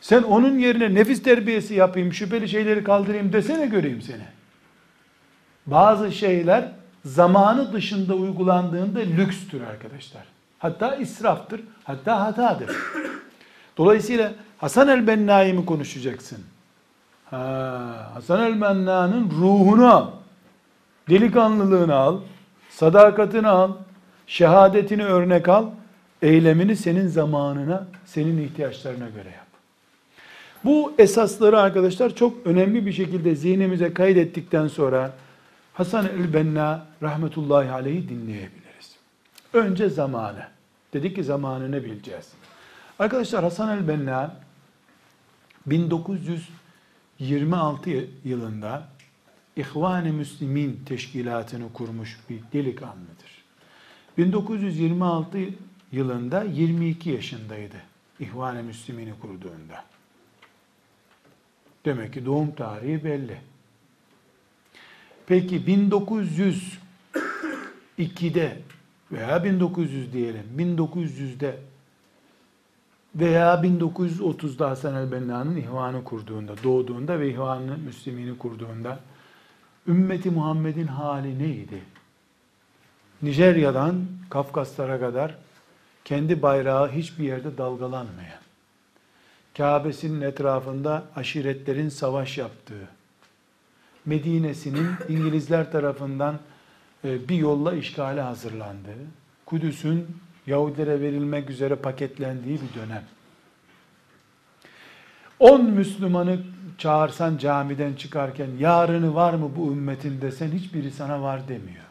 [0.00, 4.24] Sen onun yerine nefis terbiyesi yapayım, şüpheli şeyleri kaldırayım desene göreyim seni.
[5.66, 6.72] Bazı şeyler
[7.04, 10.22] zamanı dışında uygulandığında lükstür arkadaşlar.
[10.58, 12.76] Hatta israftır, hatta hatadır.
[13.76, 16.38] Dolayısıyla Hasan el-Benna'yı mı konuşacaksın?
[17.30, 20.19] Ha, Hasan el-Benna'nın ruhunu.
[21.10, 22.20] Delikanlılığını al,
[22.70, 23.72] sadakatini al,
[24.26, 25.66] şehadetini örnek al,
[26.22, 29.46] eylemini senin zamanına, senin ihtiyaçlarına göre yap.
[30.64, 35.12] Bu esasları arkadaşlar çok önemli bir şekilde zihnimize kaydettikten sonra
[35.74, 38.96] Hasan el-Benna rahmetullahi aleyhi dinleyebiliriz.
[39.52, 40.42] Önce zamanı.
[40.92, 42.28] Dedik ki zamanını bileceğiz.
[42.98, 44.36] Arkadaşlar Hasan el-Benna
[45.66, 47.90] 1926
[48.24, 48.82] yılında
[49.56, 53.44] İhvan-ı Müslimin teşkilatını kurmuş bir delikanlıdır.
[54.18, 55.38] 1926
[55.92, 57.76] yılında 22 yaşındaydı
[58.20, 59.84] İhvan-ı Müslimin'i kurduğunda.
[61.84, 63.40] Demek ki doğum tarihi belli.
[65.26, 65.60] Peki
[67.96, 68.62] 1902'de
[69.12, 71.58] veya 1900 diyelim 1900'de
[73.14, 79.00] veya 1930'da Hasan el-Benna'nın ihvanı kurduğunda, doğduğunda ve ihvanı Müslümini kurduğunda
[79.86, 81.82] ümmeti Muhammed'in hali neydi?
[83.22, 85.36] Nijerya'dan Kafkaslara kadar
[86.04, 88.40] kendi bayrağı hiçbir yerde dalgalanmayan,
[89.56, 92.88] Kabe'sinin etrafında aşiretlerin savaş yaptığı,
[94.06, 96.38] Medine'sinin İngilizler tarafından
[97.04, 99.06] e, bir yolla işgale hazırlandığı,
[99.46, 100.06] Kudüs'ün
[100.46, 103.04] Yahudilere verilmek üzere paketlendiği bir dönem.
[105.38, 106.40] 10 Müslümanı
[106.80, 111.84] çağırsan camiden çıkarken yarını var mı bu ümmetin desen hiçbiri sana var demiyor.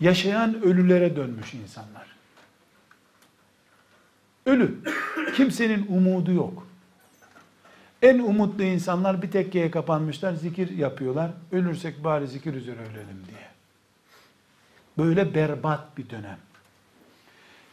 [0.00, 2.06] Yaşayan ölülere dönmüş insanlar.
[4.46, 4.78] Ölü.
[5.36, 6.66] Kimsenin umudu yok.
[8.02, 11.30] En umutlu insanlar bir tekkeye kapanmışlar, zikir yapıyorlar.
[11.52, 13.48] Ölürsek bari zikir üzere ölelim diye.
[14.98, 16.38] Böyle berbat bir dönem.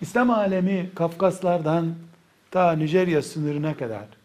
[0.02, 1.96] İslam alemi Kafkaslardan
[2.52, 4.19] ta Nijerya sınırına kadar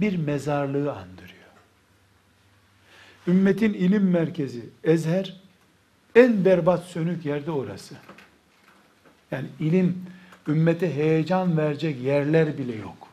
[0.00, 1.38] bir mezarlığı andırıyor.
[3.26, 5.40] Ümmetin ilim merkezi Ezher
[6.14, 7.94] en berbat sönük yerde orası.
[9.30, 10.06] Yani ilim
[10.48, 13.08] ümmete heyecan verecek yerler bile yok.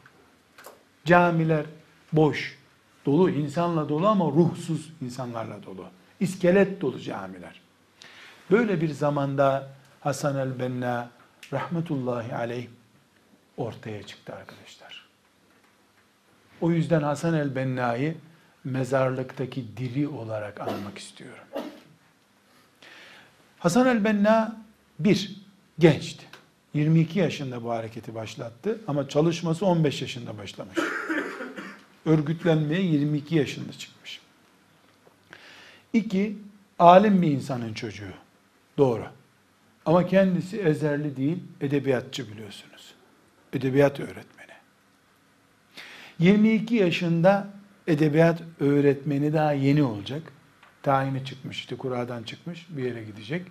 [1.06, 1.66] Camiler
[2.14, 2.58] boş,
[3.06, 5.86] dolu, insanla dolu ama ruhsuz insanlarla dolu.
[6.20, 7.62] İskelet dolu camiler.
[8.52, 9.70] Böyle bir zamanda
[10.00, 11.10] Hasan el-Benna
[11.54, 12.68] rahmetullahi aleyh
[13.58, 14.85] ortaya çıktı arkadaşlar.
[16.62, 18.16] O yüzden Hasan el-Benna'yı
[18.64, 21.44] mezarlıktaki diri olarak almak istiyorum.
[23.60, 24.58] Hasan el-Benna
[25.00, 25.36] bir,
[25.80, 26.26] gençti.
[26.74, 30.78] 22 yaşında bu hareketi başlattı ama çalışması 15 yaşında başlamış.
[32.06, 34.22] Örgütlenmeye 22 yaşında çıkmış.
[35.94, 36.38] İki,
[36.80, 38.14] alim bir insanın çocuğu.
[38.78, 39.06] Doğru.
[39.86, 42.94] Ama kendisi ezerli değil, edebiyatçı biliyorsunuz.
[43.54, 44.35] Edebiyat öğretmeni.
[46.20, 47.48] 22 yaşında
[47.88, 50.24] edebiyat öğretmeni daha yeni olacak.
[50.84, 53.48] Tayini çıkmış, işte kuradan çıkmış, bir yere gidecek.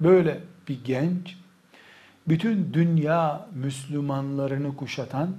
[0.00, 1.36] Böyle bir genç,
[2.28, 5.36] bütün dünya Müslümanlarını kuşatan,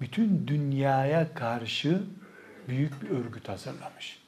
[0.00, 2.02] bütün dünyaya karşı
[2.68, 4.18] büyük bir örgüt hazırlamış.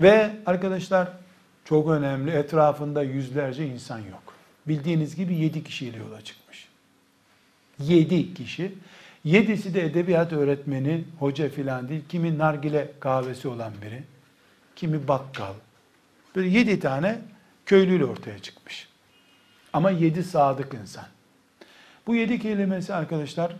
[0.00, 1.08] Ve arkadaşlar
[1.64, 2.30] çok önemli.
[2.30, 4.34] Etrafında yüzlerce insan yok.
[4.68, 6.68] Bildiğiniz gibi yedi kişiyle yola çıkmış.
[7.78, 8.74] Yedi kişi.
[9.24, 12.02] Yedisi de edebiyat öğretmeni, hoca filan değil.
[12.08, 14.02] Kimi nargile kahvesi olan biri,
[14.76, 15.54] kimi bakkal,
[16.36, 17.18] Böyle yedi tane
[17.66, 18.88] köylüyle ortaya çıkmış.
[19.72, 21.04] Ama yedi sadık insan.
[22.06, 23.56] Bu yedi kelimesi arkadaşlar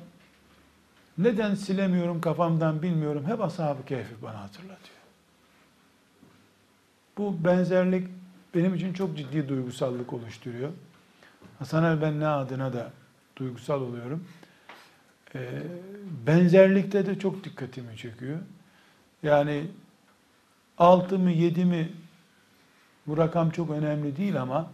[1.18, 3.25] neden silemiyorum kafamdan bilmiyorum.
[3.27, 4.98] Hep ashab-ı kehfi bana hatırlatıyor.
[7.18, 8.09] Bu benzerlik
[8.55, 10.70] benim için çok ciddi duygusallık oluşturuyor.
[11.59, 12.90] Hasan el-Benna adına da
[13.37, 14.27] duygusal oluyorum.
[15.35, 15.62] Ee,
[16.27, 18.38] benzerlikte de çok dikkatimi çekiyor.
[19.23, 19.66] Yani
[20.79, 21.92] altı mı yedi mi
[23.07, 24.71] bu rakam çok önemli değil ama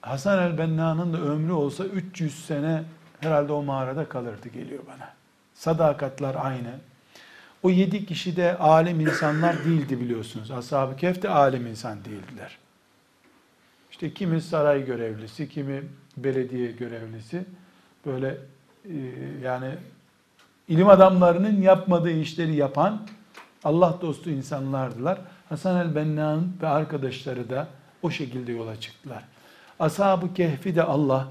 [0.00, 2.82] Hasan el-Benna'nın da ömrü olsa 300 sene
[3.20, 5.14] herhalde o mağarada kalırdı geliyor bana.
[5.54, 6.70] Sadakatler aynı.
[7.62, 10.50] O yedi kişi de alim insanlar değildi biliyorsunuz.
[10.50, 12.58] Ashab-ı Kehf de alim insan değildiler.
[13.90, 15.82] İşte kimi saray görevlisi, kimi
[16.16, 17.44] belediye görevlisi
[18.06, 18.38] böyle
[19.42, 19.70] yani
[20.68, 23.06] ilim adamlarının yapmadığı işleri yapan
[23.64, 25.18] Allah dostu insanlardılar.
[25.48, 27.66] Hasan el-Benna'nın ve arkadaşları da
[28.02, 29.24] o şekilde yola çıktılar.
[29.80, 31.28] Ashab-ı Kehf'i de Allah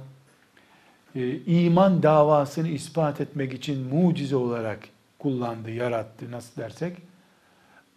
[1.16, 4.80] e, iman davasını ispat etmek için mucize olarak
[5.20, 6.98] kullandı, yarattı nasıl dersek.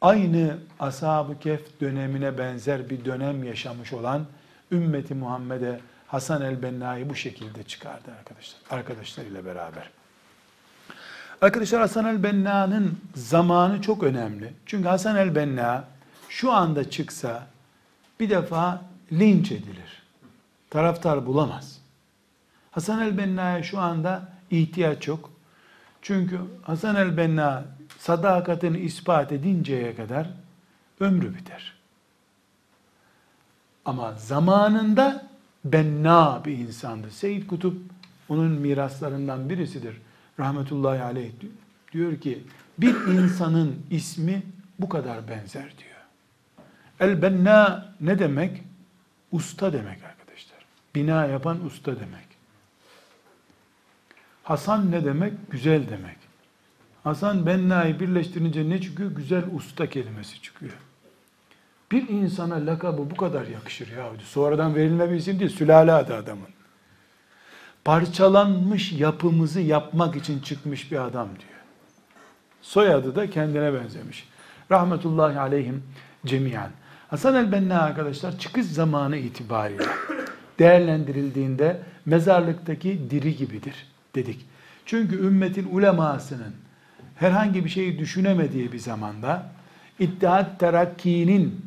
[0.01, 4.27] Aynı Ashab-ı Kehf dönemine benzer bir dönem yaşamış olan
[4.73, 8.61] ümmeti Muhammed'e Hasan el-Benna'yı bu şekilde çıkardı arkadaşlar.
[8.71, 9.91] Arkadaşlarıyla beraber.
[11.41, 14.53] Arkadaşlar Hasan el-Benna'nın zamanı çok önemli.
[14.67, 15.85] Çünkü Hasan el-Benna
[16.29, 17.47] şu anda çıksa
[18.21, 20.03] bir defa linç edilir.
[20.71, 21.79] Taraftar bulamaz.
[22.71, 25.31] Hasan el-Benna'ya şu anda ihtiyaç yok.
[26.03, 27.65] Çünkü Hasan el-Benna
[27.99, 30.31] sadakatini ispat edinceye kadar
[31.01, 31.77] ömrü biter.
[33.85, 35.27] Ama zamanında
[35.73, 37.11] benna bir insandı.
[37.11, 37.79] Seyyid Kutup
[38.29, 39.97] onun miraslarından birisidir.
[40.41, 41.31] Rahmetullahi aleyh
[41.93, 42.45] diyor ki
[42.79, 44.43] bir insanın ismi
[44.79, 45.97] bu kadar benzer diyor.
[47.01, 48.63] El benna ne demek?
[49.33, 50.59] Usta demek arkadaşlar.
[50.95, 52.27] Bina yapan usta demek.
[54.43, 55.33] Hasan ne demek?
[55.51, 56.17] Güzel demek.
[57.05, 59.11] Hasan benna'yı birleştirince ne çıkıyor?
[59.11, 60.73] Güzel usta kelimesi çıkıyor.
[61.91, 64.07] Bir insana lakabı bu kadar yakışır ya.
[64.25, 66.49] Sonradan verilme değil, sülale adı adamın.
[67.85, 71.61] Parçalanmış yapımızı yapmak için çıkmış bir adam diyor.
[72.63, 74.29] Soyadı da kendine benzemiş.
[74.71, 75.83] Rahmetullahi aleyhim
[76.27, 76.71] cemiyen.
[77.09, 79.87] Hasan el-Benna arkadaşlar çıkış zamanı itibariyle
[80.59, 84.47] değerlendirildiğinde mezarlıktaki diri gibidir dedik.
[84.87, 86.55] Çünkü ümmetin ulemasının
[87.17, 89.57] herhangi bir şeyi düşünemediği bir zamanda
[89.99, 91.67] İttihat Terakki'nin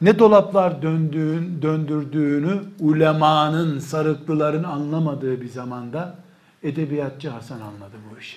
[0.00, 6.18] ne dolaplar döndüğün, döndürdüğünü ulemanın, sarıklıların anlamadığı bir zamanda
[6.62, 8.36] edebiyatçı Hasan anladı bu işi.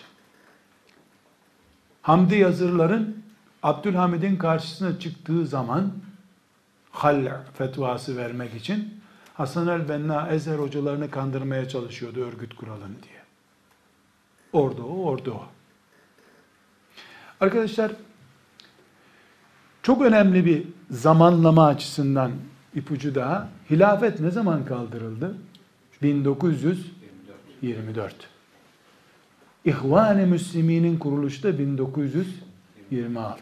[2.01, 3.23] Hamdi yazırların
[3.63, 5.91] Abdülhamid'in karşısına çıktığı zaman
[6.91, 9.01] hal fetvası vermek için
[9.33, 13.19] Hasan el-Benna Ezer hocalarını kandırmaya çalışıyordu örgüt kuralım diye.
[14.53, 15.43] Orada o, orada o.
[17.39, 17.91] Arkadaşlar
[19.83, 22.32] çok önemli bir zamanlama açısından
[22.75, 23.49] ipucu daha.
[23.69, 25.36] Hilafet ne zaman kaldırıldı?
[26.02, 28.15] 1924.
[29.65, 33.41] İhvan-ı Müsliminin kuruluşu da 1926.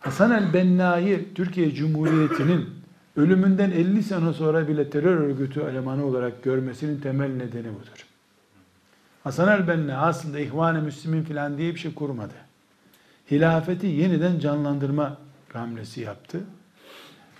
[0.00, 2.70] Hasan el-Benna'yı Türkiye Cumhuriyeti'nin
[3.16, 8.06] ölümünden 50 sene sonra bile terör örgütü elemanı olarak görmesinin temel nedeni budur.
[9.24, 12.34] Hasan el-Benna aslında İhvan-ı Müslimin filan diye bir şey kurmadı
[13.30, 15.18] hilafeti yeniden canlandırma
[15.54, 16.40] hamlesi yaptı.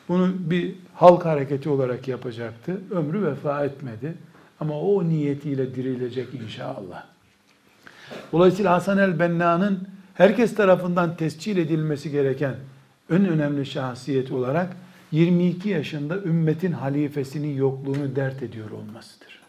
[0.08, 2.80] Bunu bir halk hareketi olarak yapacaktı.
[2.90, 4.14] Ömrü vefa etmedi.
[4.60, 7.04] Ama o niyetiyle dirilecek inşallah.
[8.32, 12.54] Dolayısıyla Hasan el-Benna'nın herkes tarafından tescil edilmesi gereken
[13.10, 14.76] en önemli şahsiyet olarak
[15.12, 19.40] 22 yaşında ümmetin halifesinin yokluğunu dert ediyor olmasıdır.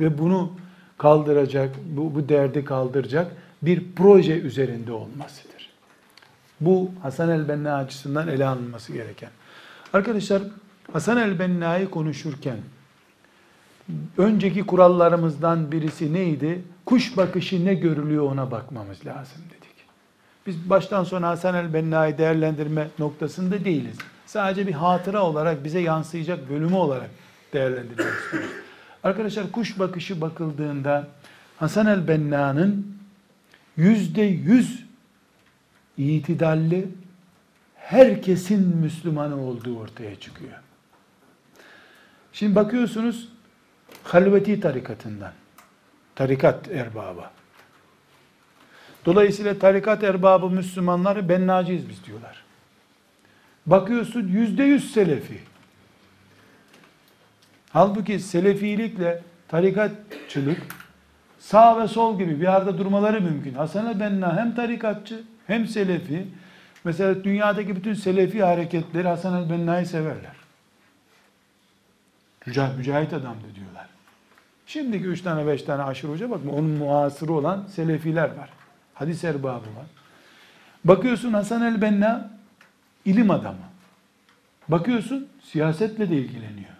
[0.00, 0.52] Ve bunu
[0.98, 5.53] kaldıracak, bu, bu derdi kaldıracak bir proje üzerinde olmasıdır.
[6.64, 9.30] Bu Hasan el-Benna açısından ele alınması gereken.
[9.92, 10.42] Arkadaşlar
[10.92, 12.56] Hasan el-Benna'yı konuşurken
[14.18, 16.62] önceki kurallarımızdan birisi neydi?
[16.86, 19.74] Kuş bakışı ne görülüyor ona bakmamız lazım dedik.
[20.46, 23.96] Biz baştan sona Hasan el-Benna'yı değerlendirme noktasında değiliz.
[24.26, 27.10] Sadece bir hatıra olarak bize yansıyacak bölümü olarak
[27.52, 28.50] değerlendirmek istiyoruz.
[29.04, 31.08] Arkadaşlar kuş bakışı bakıldığında
[31.56, 32.96] Hasan el-Benna'nın
[33.76, 34.83] yüzde yüz
[35.98, 36.88] itidalli
[37.76, 40.52] herkesin Müslümanı olduğu ortaya çıkıyor.
[42.32, 43.28] Şimdi bakıyorsunuz
[44.04, 45.32] halveti tarikatından,
[46.14, 47.24] tarikat erbabı.
[49.06, 52.44] Dolayısıyla tarikat erbabı Müslümanları bennaciyiz biz diyorlar.
[53.66, 55.40] Bakıyorsun yüzde yüz selefi.
[57.70, 60.62] Halbuki selefilikle tarikatçılık
[61.38, 63.54] sağ ve sol gibi bir arada durmaları mümkün.
[63.54, 66.26] Hasan el-Benna hem tarikatçı hem selefi.
[66.84, 70.36] Mesela dünyadaki bütün selefi hareketleri Hasan el-Benna'yı severler.
[72.76, 73.88] Mücahit adamdı diyorlar.
[74.66, 78.50] Şimdiki üç tane beş tane aşırı hoca bakma onun muasırı olan selefiler var.
[78.94, 79.86] Hadis erbabı var.
[80.84, 82.30] Bakıyorsun Hasan el-Benna
[83.04, 83.58] ilim adamı.
[84.68, 86.74] Bakıyorsun siyasetle de ilgileniyor.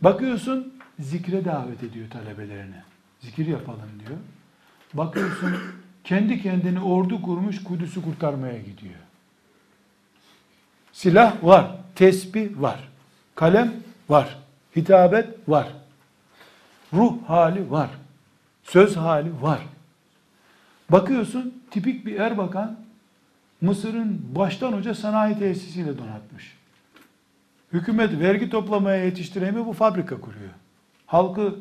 [0.00, 2.82] Bakıyorsun zikre davet ediyor talebelerini.
[3.20, 4.18] Zikir yapalım diyor.
[4.94, 5.56] Bakıyorsun
[6.06, 9.00] kendi kendini ordu kurmuş Kudüs'ü kurtarmaya gidiyor.
[10.92, 12.88] Silah var, tesbih var,
[13.34, 13.74] kalem
[14.08, 14.38] var,
[14.76, 15.68] hitabet var,
[16.92, 17.90] ruh hali var,
[18.62, 19.60] söz hali var.
[20.90, 22.76] Bakıyorsun tipik bir erbakan
[23.60, 26.56] Mısır'ın baştan hoca sanayi tesisiyle donatmış.
[27.72, 30.50] Hükümet vergi toplamaya yetiştiremiyor bu fabrika kuruyor.
[31.06, 31.54] Halkı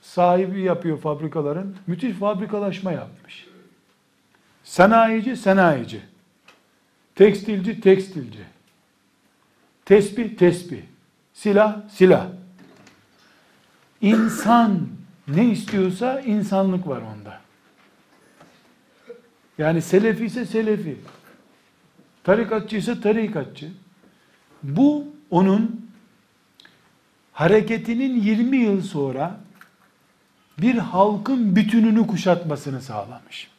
[0.00, 1.76] sahibi yapıyor fabrikaların.
[1.86, 3.46] Müthiş fabrikalaşma yapmış.
[4.66, 6.00] Sanayici sanayici.
[7.14, 8.44] Tekstilci tekstilci.
[9.84, 10.82] Tesbih tesbih.
[11.32, 12.26] Silah silah.
[14.00, 14.88] İnsan
[15.28, 17.40] ne istiyorsa insanlık var onda.
[19.58, 20.96] Yani selefi ise selefi.
[22.24, 23.72] Tarikatçı ise tarikatçı.
[24.62, 25.90] Bu onun
[27.32, 29.40] hareketinin 20 yıl sonra
[30.58, 33.55] bir halkın bütününü kuşatmasını sağlamış.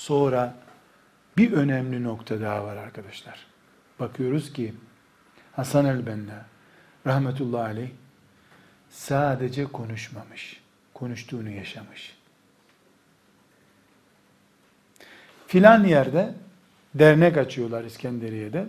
[0.00, 0.54] Sonra
[1.36, 3.46] bir önemli nokta daha var arkadaşlar.
[3.98, 4.74] Bakıyoruz ki
[5.52, 6.46] Hasan el-Benna
[7.06, 7.90] rahmetullahi aleyh
[8.90, 10.60] sadece konuşmamış.
[10.94, 12.16] Konuştuğunu yaşamış.
[15.46, 16.34] Filan yerde
[16.94, 18.66] dernek açıyorlar İskenderiye'de.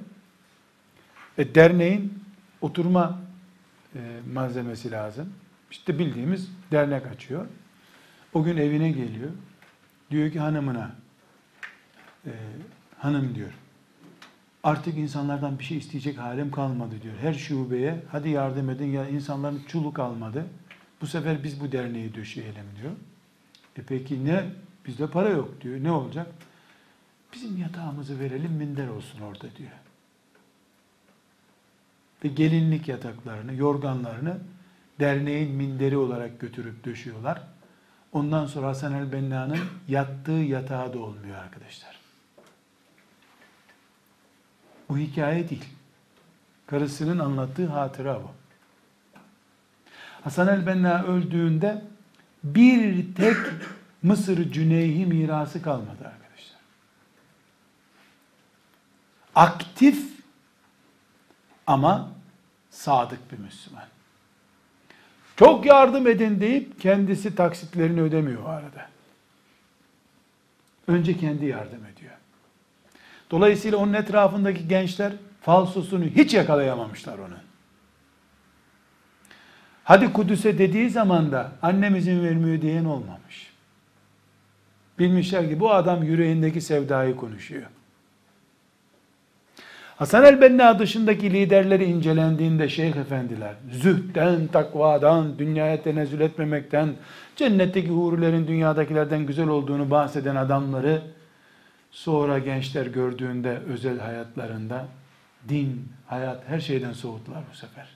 [1.37, 2.23] E, derneğin
[2.61, 3.19] oturma
[3.95, 3.99] e,
[4.33, 5.33] malzemesi lazım.
[5.71, 7.45] İşte bildiğimiz dernek açıyor.
[8.33, 9.31] O gün evine geliyor.
[10.11, 10.95] Diyor ki hanımına,
[12.25, 12.31] e,
[12.97, 13.51] hanım diyor,
[14.63, 17.15] artık insanlardan bir şey isteyecek halim kalmadı diyor.
[17.21, 20.45] Her şubeye hadi yardım edin ya insanların çulu kalmadı.
[21.01, 22.91] Bu sefer biz bu derneği döşeyelim diyor.
[23.77, 24.45] E peki ne?
[24.87, 25.83] Bizde para yok diyor.
[25.83, 26.27] Ne olacak?
[27.33, 29.71] Bizim yatağımızı verelim minder olsun orada diyor.
[32.23, 34.37] Ve gelinlik yataklarını, yorganlarını
[34.99, 37.41] derneğin minderi olarak götürüp döşüyorlar.
[38.11, 41.90] Ondan sonra Hasan el-Benna'nın yattığı yatağı da olmuyor arkadaşlar.
[44.91, 45.65] Bu hikaye değil.
[46.67, 48.31] Karısının anlattığı hatıra bu.
[50.23, 51.81] Hasan el-Benna öldüğünde
[52.43, 53.37] bir tek
[54.03, 56.59] Mısır Cüneyhi mirası kalmadı arkadaşlar.
[59.35, 60.05] Aktif
[61.67, 62.09] ama
[62.69, 63.83] sadık bir Müslüman.
[65.35, 68.89] Çok yardım edin deyip kendisi taksitlerini ödemiyor o arada.
[70.87, 72.20] Önce kendi yardım ediyor.
[73.31, 77.37] Dolayısıyla onun etrafındaki gençler falsosunu hiç yakalayamamışlar onun.
[79.83, 83.51] Hadi Kudüs'e dediği zaman da annem izin vermiyor diyen olmamış.
[84.99, 87.67] Bilmişler ki bu adam yüreğindeki sevdayı konuşuyor.
[89.95, 96.89] Hasan el-Benna dışındaki liderleri incelendiğinde şeyh efendiler, zühden, takvadan, dünyaya tenezzül etmemekten,
[97.35, 101.01] cennetteki hurilerin dünyadakilerden güzel olduğunu bahseden adamları,
[101.91, 104.87] sonra gençler gördüğünde özel hayatlarında,
[105.49, 107.87] din, hayat, her şeyden soğuttular bu sefer.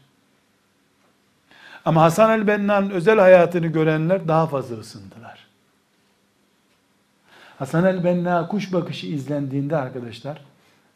[1.86, 5.48] Ama Hasan el-Benna'nın özel hayatını görenler daha fazla ısındılar.
[7.60, 10.42] Hasan el-Benna kuş bakışı izlendiğinde arkadaşlar,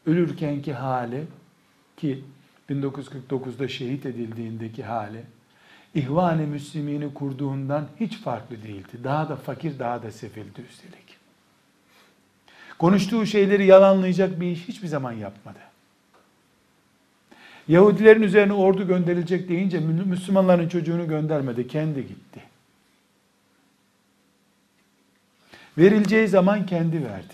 [0.06, 1.28] ölürkenki hali
[1.98, 2.24] ki
[2.70, 5.24] 1949'da şehit edildiğindeki hali
[5.96, 9.04] İhvan-ı Müslimini kurduğundan hiç farklı değildi.
[9.04, 11.09] Daha da fakir, daha da sefildi üstelik.
[12.80, 15.60] Konuştuğu şeyleri yalanlayacak bir iş hiçbir zaman yapmadı.
[17.68, 22.42] Yahudilerin üzerine ordu gönderilecek deyince Müslümanların çocuğunu göndermedi, kendi gitti.
[25.78, 27.34] Verileceği zaman kendi verdi.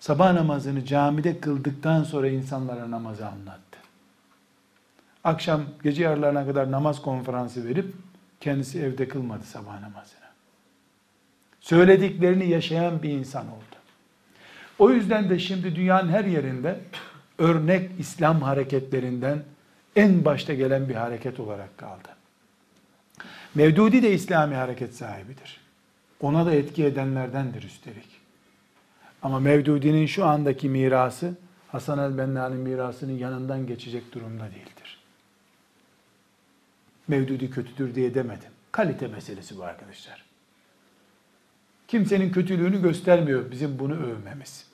[0.00, 3.78] Sabah namazını camide kıldıktan sonra insanlara namazı anlattı.
[5.24, 7.94] Akşam gece yarılarına kadar namaz konferansı verip
[8.40, 10.28] kendisi evde kılmadı sabah namazını.
[11.60, 13.77] Söylediklerini yaşayan bir insan oldu.
[14.78, 16.80] O yüzden de şimdi dünyanın her yerinde
[17.38, 19.42] örnek İslam hareketlerinden
[19.96, 22.08] en başta gelen bir hareket olarak kaldı.
[23.54, 25.60] Mevdudi de İslami hareket sahibidir.
[26.20, 28.18] Ona da etki edenlerdendir üstelik.
[29.22, 31.34] Ama Mevdudi'nin şu andaki mirası
[31.68, 34.98] Hasan el-Benna'nın mirasının yanından geçecek durumda değildir.
[37.08, 38.50] Mevdudi kötüdür diye demedim.
[38.72, 40.24] Kalite meselesi bu arkadaşlar.
[41.88, 44.67] Kimsenin kötülüğünü göstermiyor bizim bunu övmemiz.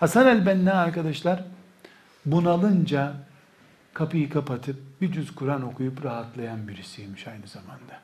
[0.00, 1.44] Hasan el-Benna arkadaşlar
[2.26, 3.14] bunalınca
[3.94, 8.00] kapıyı kapatıp bir cüz Kur'an okuyup rahatlayan birisiymiş aynı zamanda.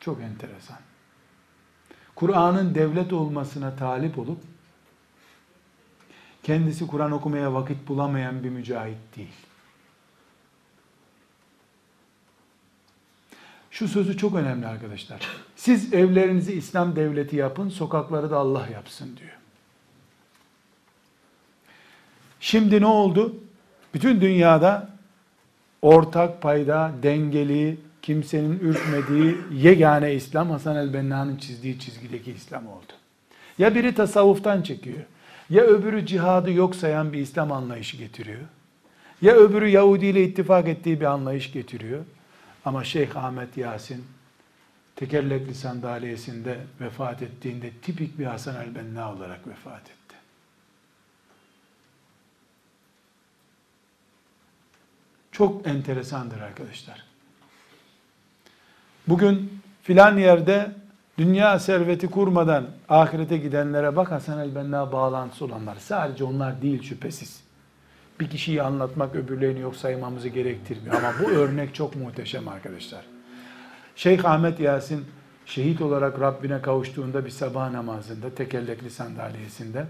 [0.00, 0.78] Çok enteresan.
[2.14, 4.40] Kur'an'ın devlet olmasına talip olup
[6.42, 9.47] kendisi Kur'an okumaya vakit bulamayan bir mücahit değil.
[13.78, 15.20] Şu sözü çok önemli arkadaşlar.
[15.56, 19.36] Siz evlerinizi İslam devleti yapın, sokakları da Allah yapsın diyor.
[22.40, 23.36] Şimdi ne oldu?
[23.94, 24.90] Bütün dünyada
[25.82, 32.92] ortak payda, dengeli, kimsenin ürkmediği yegane İslam Hasan el-Benna'nın çizdiği çizgideki İslam oldu.
[33.58, 35.04] Ya biri tasavvuftan çekiyor,
[35.50, 38.42] ya öbürü cihadı yok sayan bir İslam anlayışı getiriyor,
[39.22, 42.04] ya öbürü Yahudi ile ittifak ettiği bir anlayış getiriyor.
[42.68, 44.04] Ama Şeyh Ahmet Yasin
[44.96, 50.14] tekerlekli sandalyesinde vefat ettiğinde tipik bir Hasan el-Benna olarak vefat etti.
[55.32, 57.04] Çok enteresandır arkadaşlar.
[59.08, 60.72] Bugün filan yerde
[61.18, 65.76] dünya serveti kurmadan ahirete gidenlere bak Hasan el-Benna bağlantısı olanlar.
[65.76, 67.47] Sadece onlar değil şüphesiz.
[68.20, 70.94] Bir kişiyi anlatmak öbürlerini yok saymamızı gerektirmiyor.
[70.94, 73.04] Ama bu örnek çok muhteşem arkadaşlar.
[73.96, 75.04] Şeyh Ahmet Yasin
[75.46, 79.86] şehit olarak Rabbine kavuştuğunda bir sabah namazında tekerlekli sandalyesinde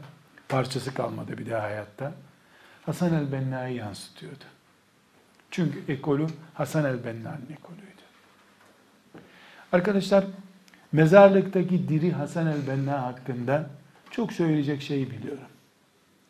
[0.49, 2.13] parçası kalmadı bir daha hayatta.
[2.87, 4.45] Hasan el-Benna'yı yansıtıyordu.
[5.51, 7.89] Çünkü ekolü Hasan el-Benna'nın ekolüydü.
[9.73, 10.25] Arkadaşlar
[10.93, 13.71] mezarlıktaki diri Hasan el-Benna hakkında
[14.11, 15.45] çok söyleyecek şey biliyorum.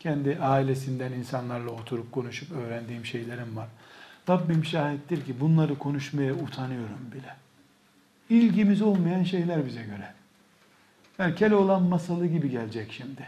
[0.00, 3.68] Kendi ailesinden insanlarla oturup konuşup öğrendiğim şeylerim var.
[4.28, 7.36] Rabbim şahittir ki bunları konuşmaya utanıyorum bile.
[8.28, 10.12] İlgimiz olmayan şeyler bize göre.
[11.18, 13.26] Yani Keloğlan masalı gibi gelecek şimdi.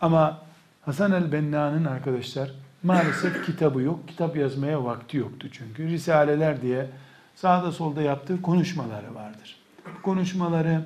[0.00, 0.42] Ama
[0.82, 2.50] Hasan el-Benna'nın arkadaşlar
[2.82, 4.08] maalesef kitabı yok.
[4.08, 5.88] Kitap yazmaya vakti yoktu çünkü.
[5.88, 6.86] Risaleler diye
[7.34, 9.56] sağda solda yaptığı konuşmaları vardır.
[10.02, 10.84] Konuşmaları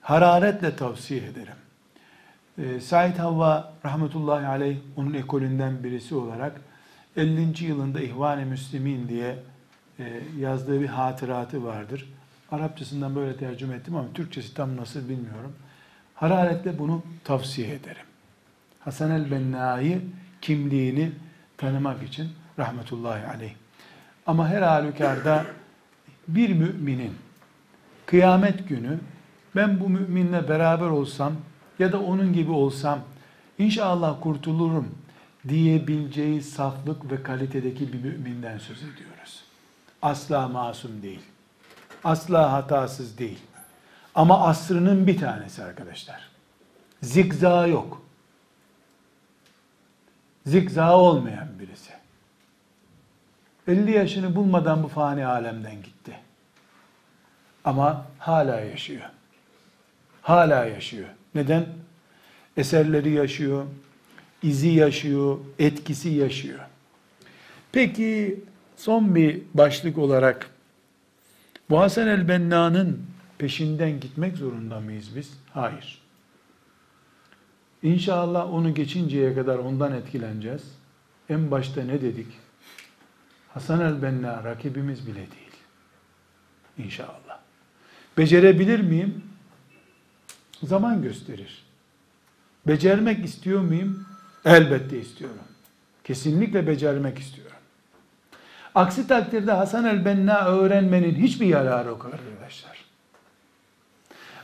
[0.00, 1.54] hararetle tavsiye ederim.
[2.58, 6.60] Ee, Said Havva rahmetullahi aleyh onun ekolünden birisi olarak
[7.16, 7.64] 50.
[7.64, 9.38] yılında İhvan-ı Müslimin diye
[9.98, 12.12] e, yazdığı bir hatıratı vardır.
[12.50, 15.52] Arapçasından böyle tercüme ettim ama Türkçesi tam nasıl bilmiyorum.
[16.14, 18.06] Hararetle bunu tavsiye ederim.
[18.80, 20.00] Hasan el-Benna'yı
[20.40, 21.12] kimliğini
[21.56, 22.28] tanımak için
[22.58, 23.54] rahmetullahi aleyh.
[24.26, 25.44] Ama her halükarda
[26.28, 27.12] bir müminin
[28.06, 28.98] kıyamet günü
[29.56, 31.32] ben bu müminle beraber olsam
[31.78, 33.00] ya da onun gibi olsam
[33.58, 34.94] inşallah kurtulurum
[35.48, 39.44] diyebileceği saflık ve kalitedeki bir müminden söz ediyoruz.
[40.02, 41.22] Asla masum değil.
[42.04, 43.38] Asla hatasız değil.
[44.14, 46.28] Ama asrının bir tanesi arkadaşlar.
[47.02, 48.02] Zigza yok.
[50.46, 51.92] Zigza olmayan birisi.
[53.68, 56.18] 50 yaşını bulmadan bu fani alemden gitti.
[57.64, 59.10] Ama hala yaşıyor.
[60.22, 61.08] Hala yaşıyor.
[61.34, 61.66] Neden?
[62.56, 63.66] Eserleri yaşıyor,
[64.42, 66.58] izi yaşıyor, etkisi yaşıyor.
[67.72, 68.40] Peki
[68.76, 70.50] son bir başlık olarak
[71.70, 73.02] bu Hasan el-Benna'nın
[73.38, 75.38] peşinden gitmek zorunda mıyız biz?
[75.52, 76.02] Hayır.
[77.82, 80.62] İnşallah onu geçinceye kadar ondan etkileneceğiz.
[81.28, 82.26] En başta ne dedik?
[83.48, 85.52] Hasan el-Benna rakibimiz bile değil.
[86.78, 87.38] İnşallah.
[88.18, 89.22] Becerebilir miyim?
[90.62, 91.64] Zaman gösterir.
[92.66, 94.06] Becermek istiyor muyum?
[94.44, 95.36] Elbette istiyorum.
[96.04, 97.56] Kesinlikle becermek istiyorum.
[98.74, 102.84] Aksi takdirde Hasan el-Benna öğrenmenin hiçbir yararı yok arkadaşlar.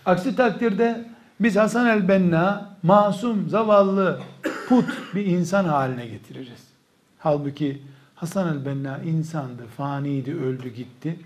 [0.07, 1.09] Aksi takdirde
[1.41, 4.21] biz Hasan el-Benna masum, zavallı,
[4.69, 6.69] put bir insan haline getiririz.
[7.19, 7.83] Halbuki
[8.15, 11.19] Hasan el-Benna insandı, faniydi, öldü gitti.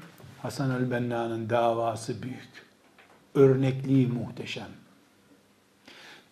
[0.43, 2.62] Hasan el-Benna'nın davası büyük.
[3.34, 4.82] Örnekliği muhteşem.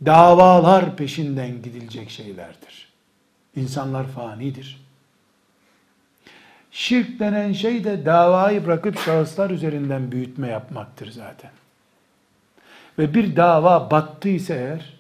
[0.07, 2.89] Davalar peşinden gidilecek şeylerdir.
[3.57, 4.81] İnsanlar fanidir.
[6.71, 11.51] Şirk denen şey de davayı bırakıp şahıslar üzerinden büyütme yapmaktır zaten.
[12.99, 14.95] Ve bir dava battıysa eğer,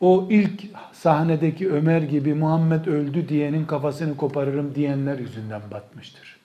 [0.00, 0.62] o ilk
[0.92, 6.36] sahnedeki Ömer gibi Muhammed öldü diyenin kafasını koparırım diyenler yüzünden batmıştır.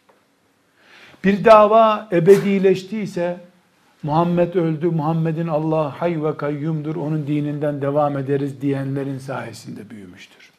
[1.24, 3.38] Bir dava ebedileştiyse
[4.04, 10.52] Muhammed öldü, Muhammed'in Allah hay ve kayyumdur, onun dininden devam ederiz diyenlerin sayesinde büyümüştür.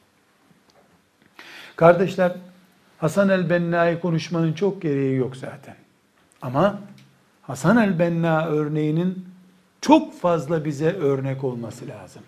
[1.77, 2.33] Kardeşler,
[2.99, 5.77] Hasan el-Benna'yı konuşmanın çok gereği yok zaten.
[6.43, 6.81] Ama
[7.43, 9.25] Hasan el-Benna örneğinin
[9.81, 12.23] çok fazla bize örnek olması lazım.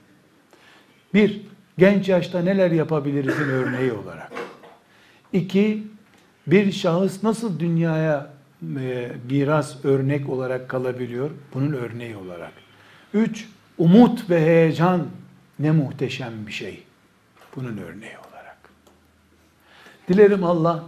[1.14, 1.40] Bir,
[1.78, 4.32] genç yaşta neler yapabilirizin örneği olarak.
[5.32, 5.86] İki,
[6.46, 11.30] bir şahıs nasıl dünyaya e, miras örnek olarak kalabiliyor?
[11.54, 12.52] Bunun örneği olarak.
[13.14, 13.48] Üç,
[13.78, 15.06] umut ve heyecan
[15.58, 16.82] ne muhteşem bir şey.
[17.56, 18.56] Bunun örneği olarak.
[20.08, 20.84] Dilerim Allah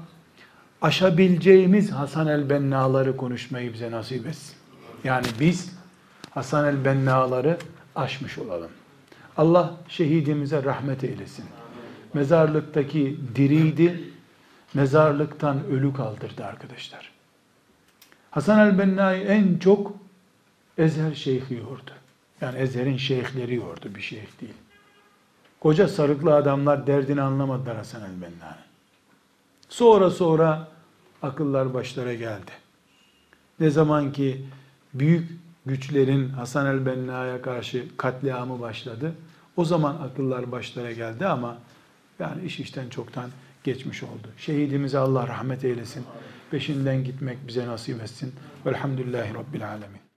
[0.83, 4.57] aşabileceğimiz Hasan el-Benna'ları konuşmayı bize nasip etsin.
[5.05, 5.73] Yani biz
[6.31, 7.59] Hasan el-Benna'ları
[7.97, 8.71] aşmış olalım.
[9.37, 11.45] Allah şehidimize rahmet eylesin.
[12.15, 14.01] Mezarlıktaki diriydi,
[14.75, 17.18] mezarlıktan ölü kaldırdı arkadaşlar.
[18.39, 19.93] Hasan el-Benna'yı en çok
[20.79, 21.91] Ezher şeyhi yordu.
[22.41, 24.55] Yani Ezher'in şeyhleri yordu, bir şeyh değil.
[25.61, 28.57] Koca sarıklı adamlar derdini anlamadılar Hasan el-Benna'nın.
[29.69, 30.69] Sonra sonra
[31.23, 32.51] akıllar başlara geldi.
[33.61, 34.45] Ne zaman ki
[34.95, 35.31] büyük
[35.67, 39.15] güçlerin Hasan el-Benna'ya karşı katliamı başladı,
[39.57, 41.59] o zaman akıllar başlara geldi ama
[42.19, 43.31] yani iş işten çoktan
[43.65, 44.29] geçmiş oldu.
[44.37, 46.05] Şehidimize Allah rahmet eylesin.
[46.51, 48.35] Peşinden gitmek bize nasip etsin.
[48.67, 50.08] Velhamdülillahi Rabbil Alemin.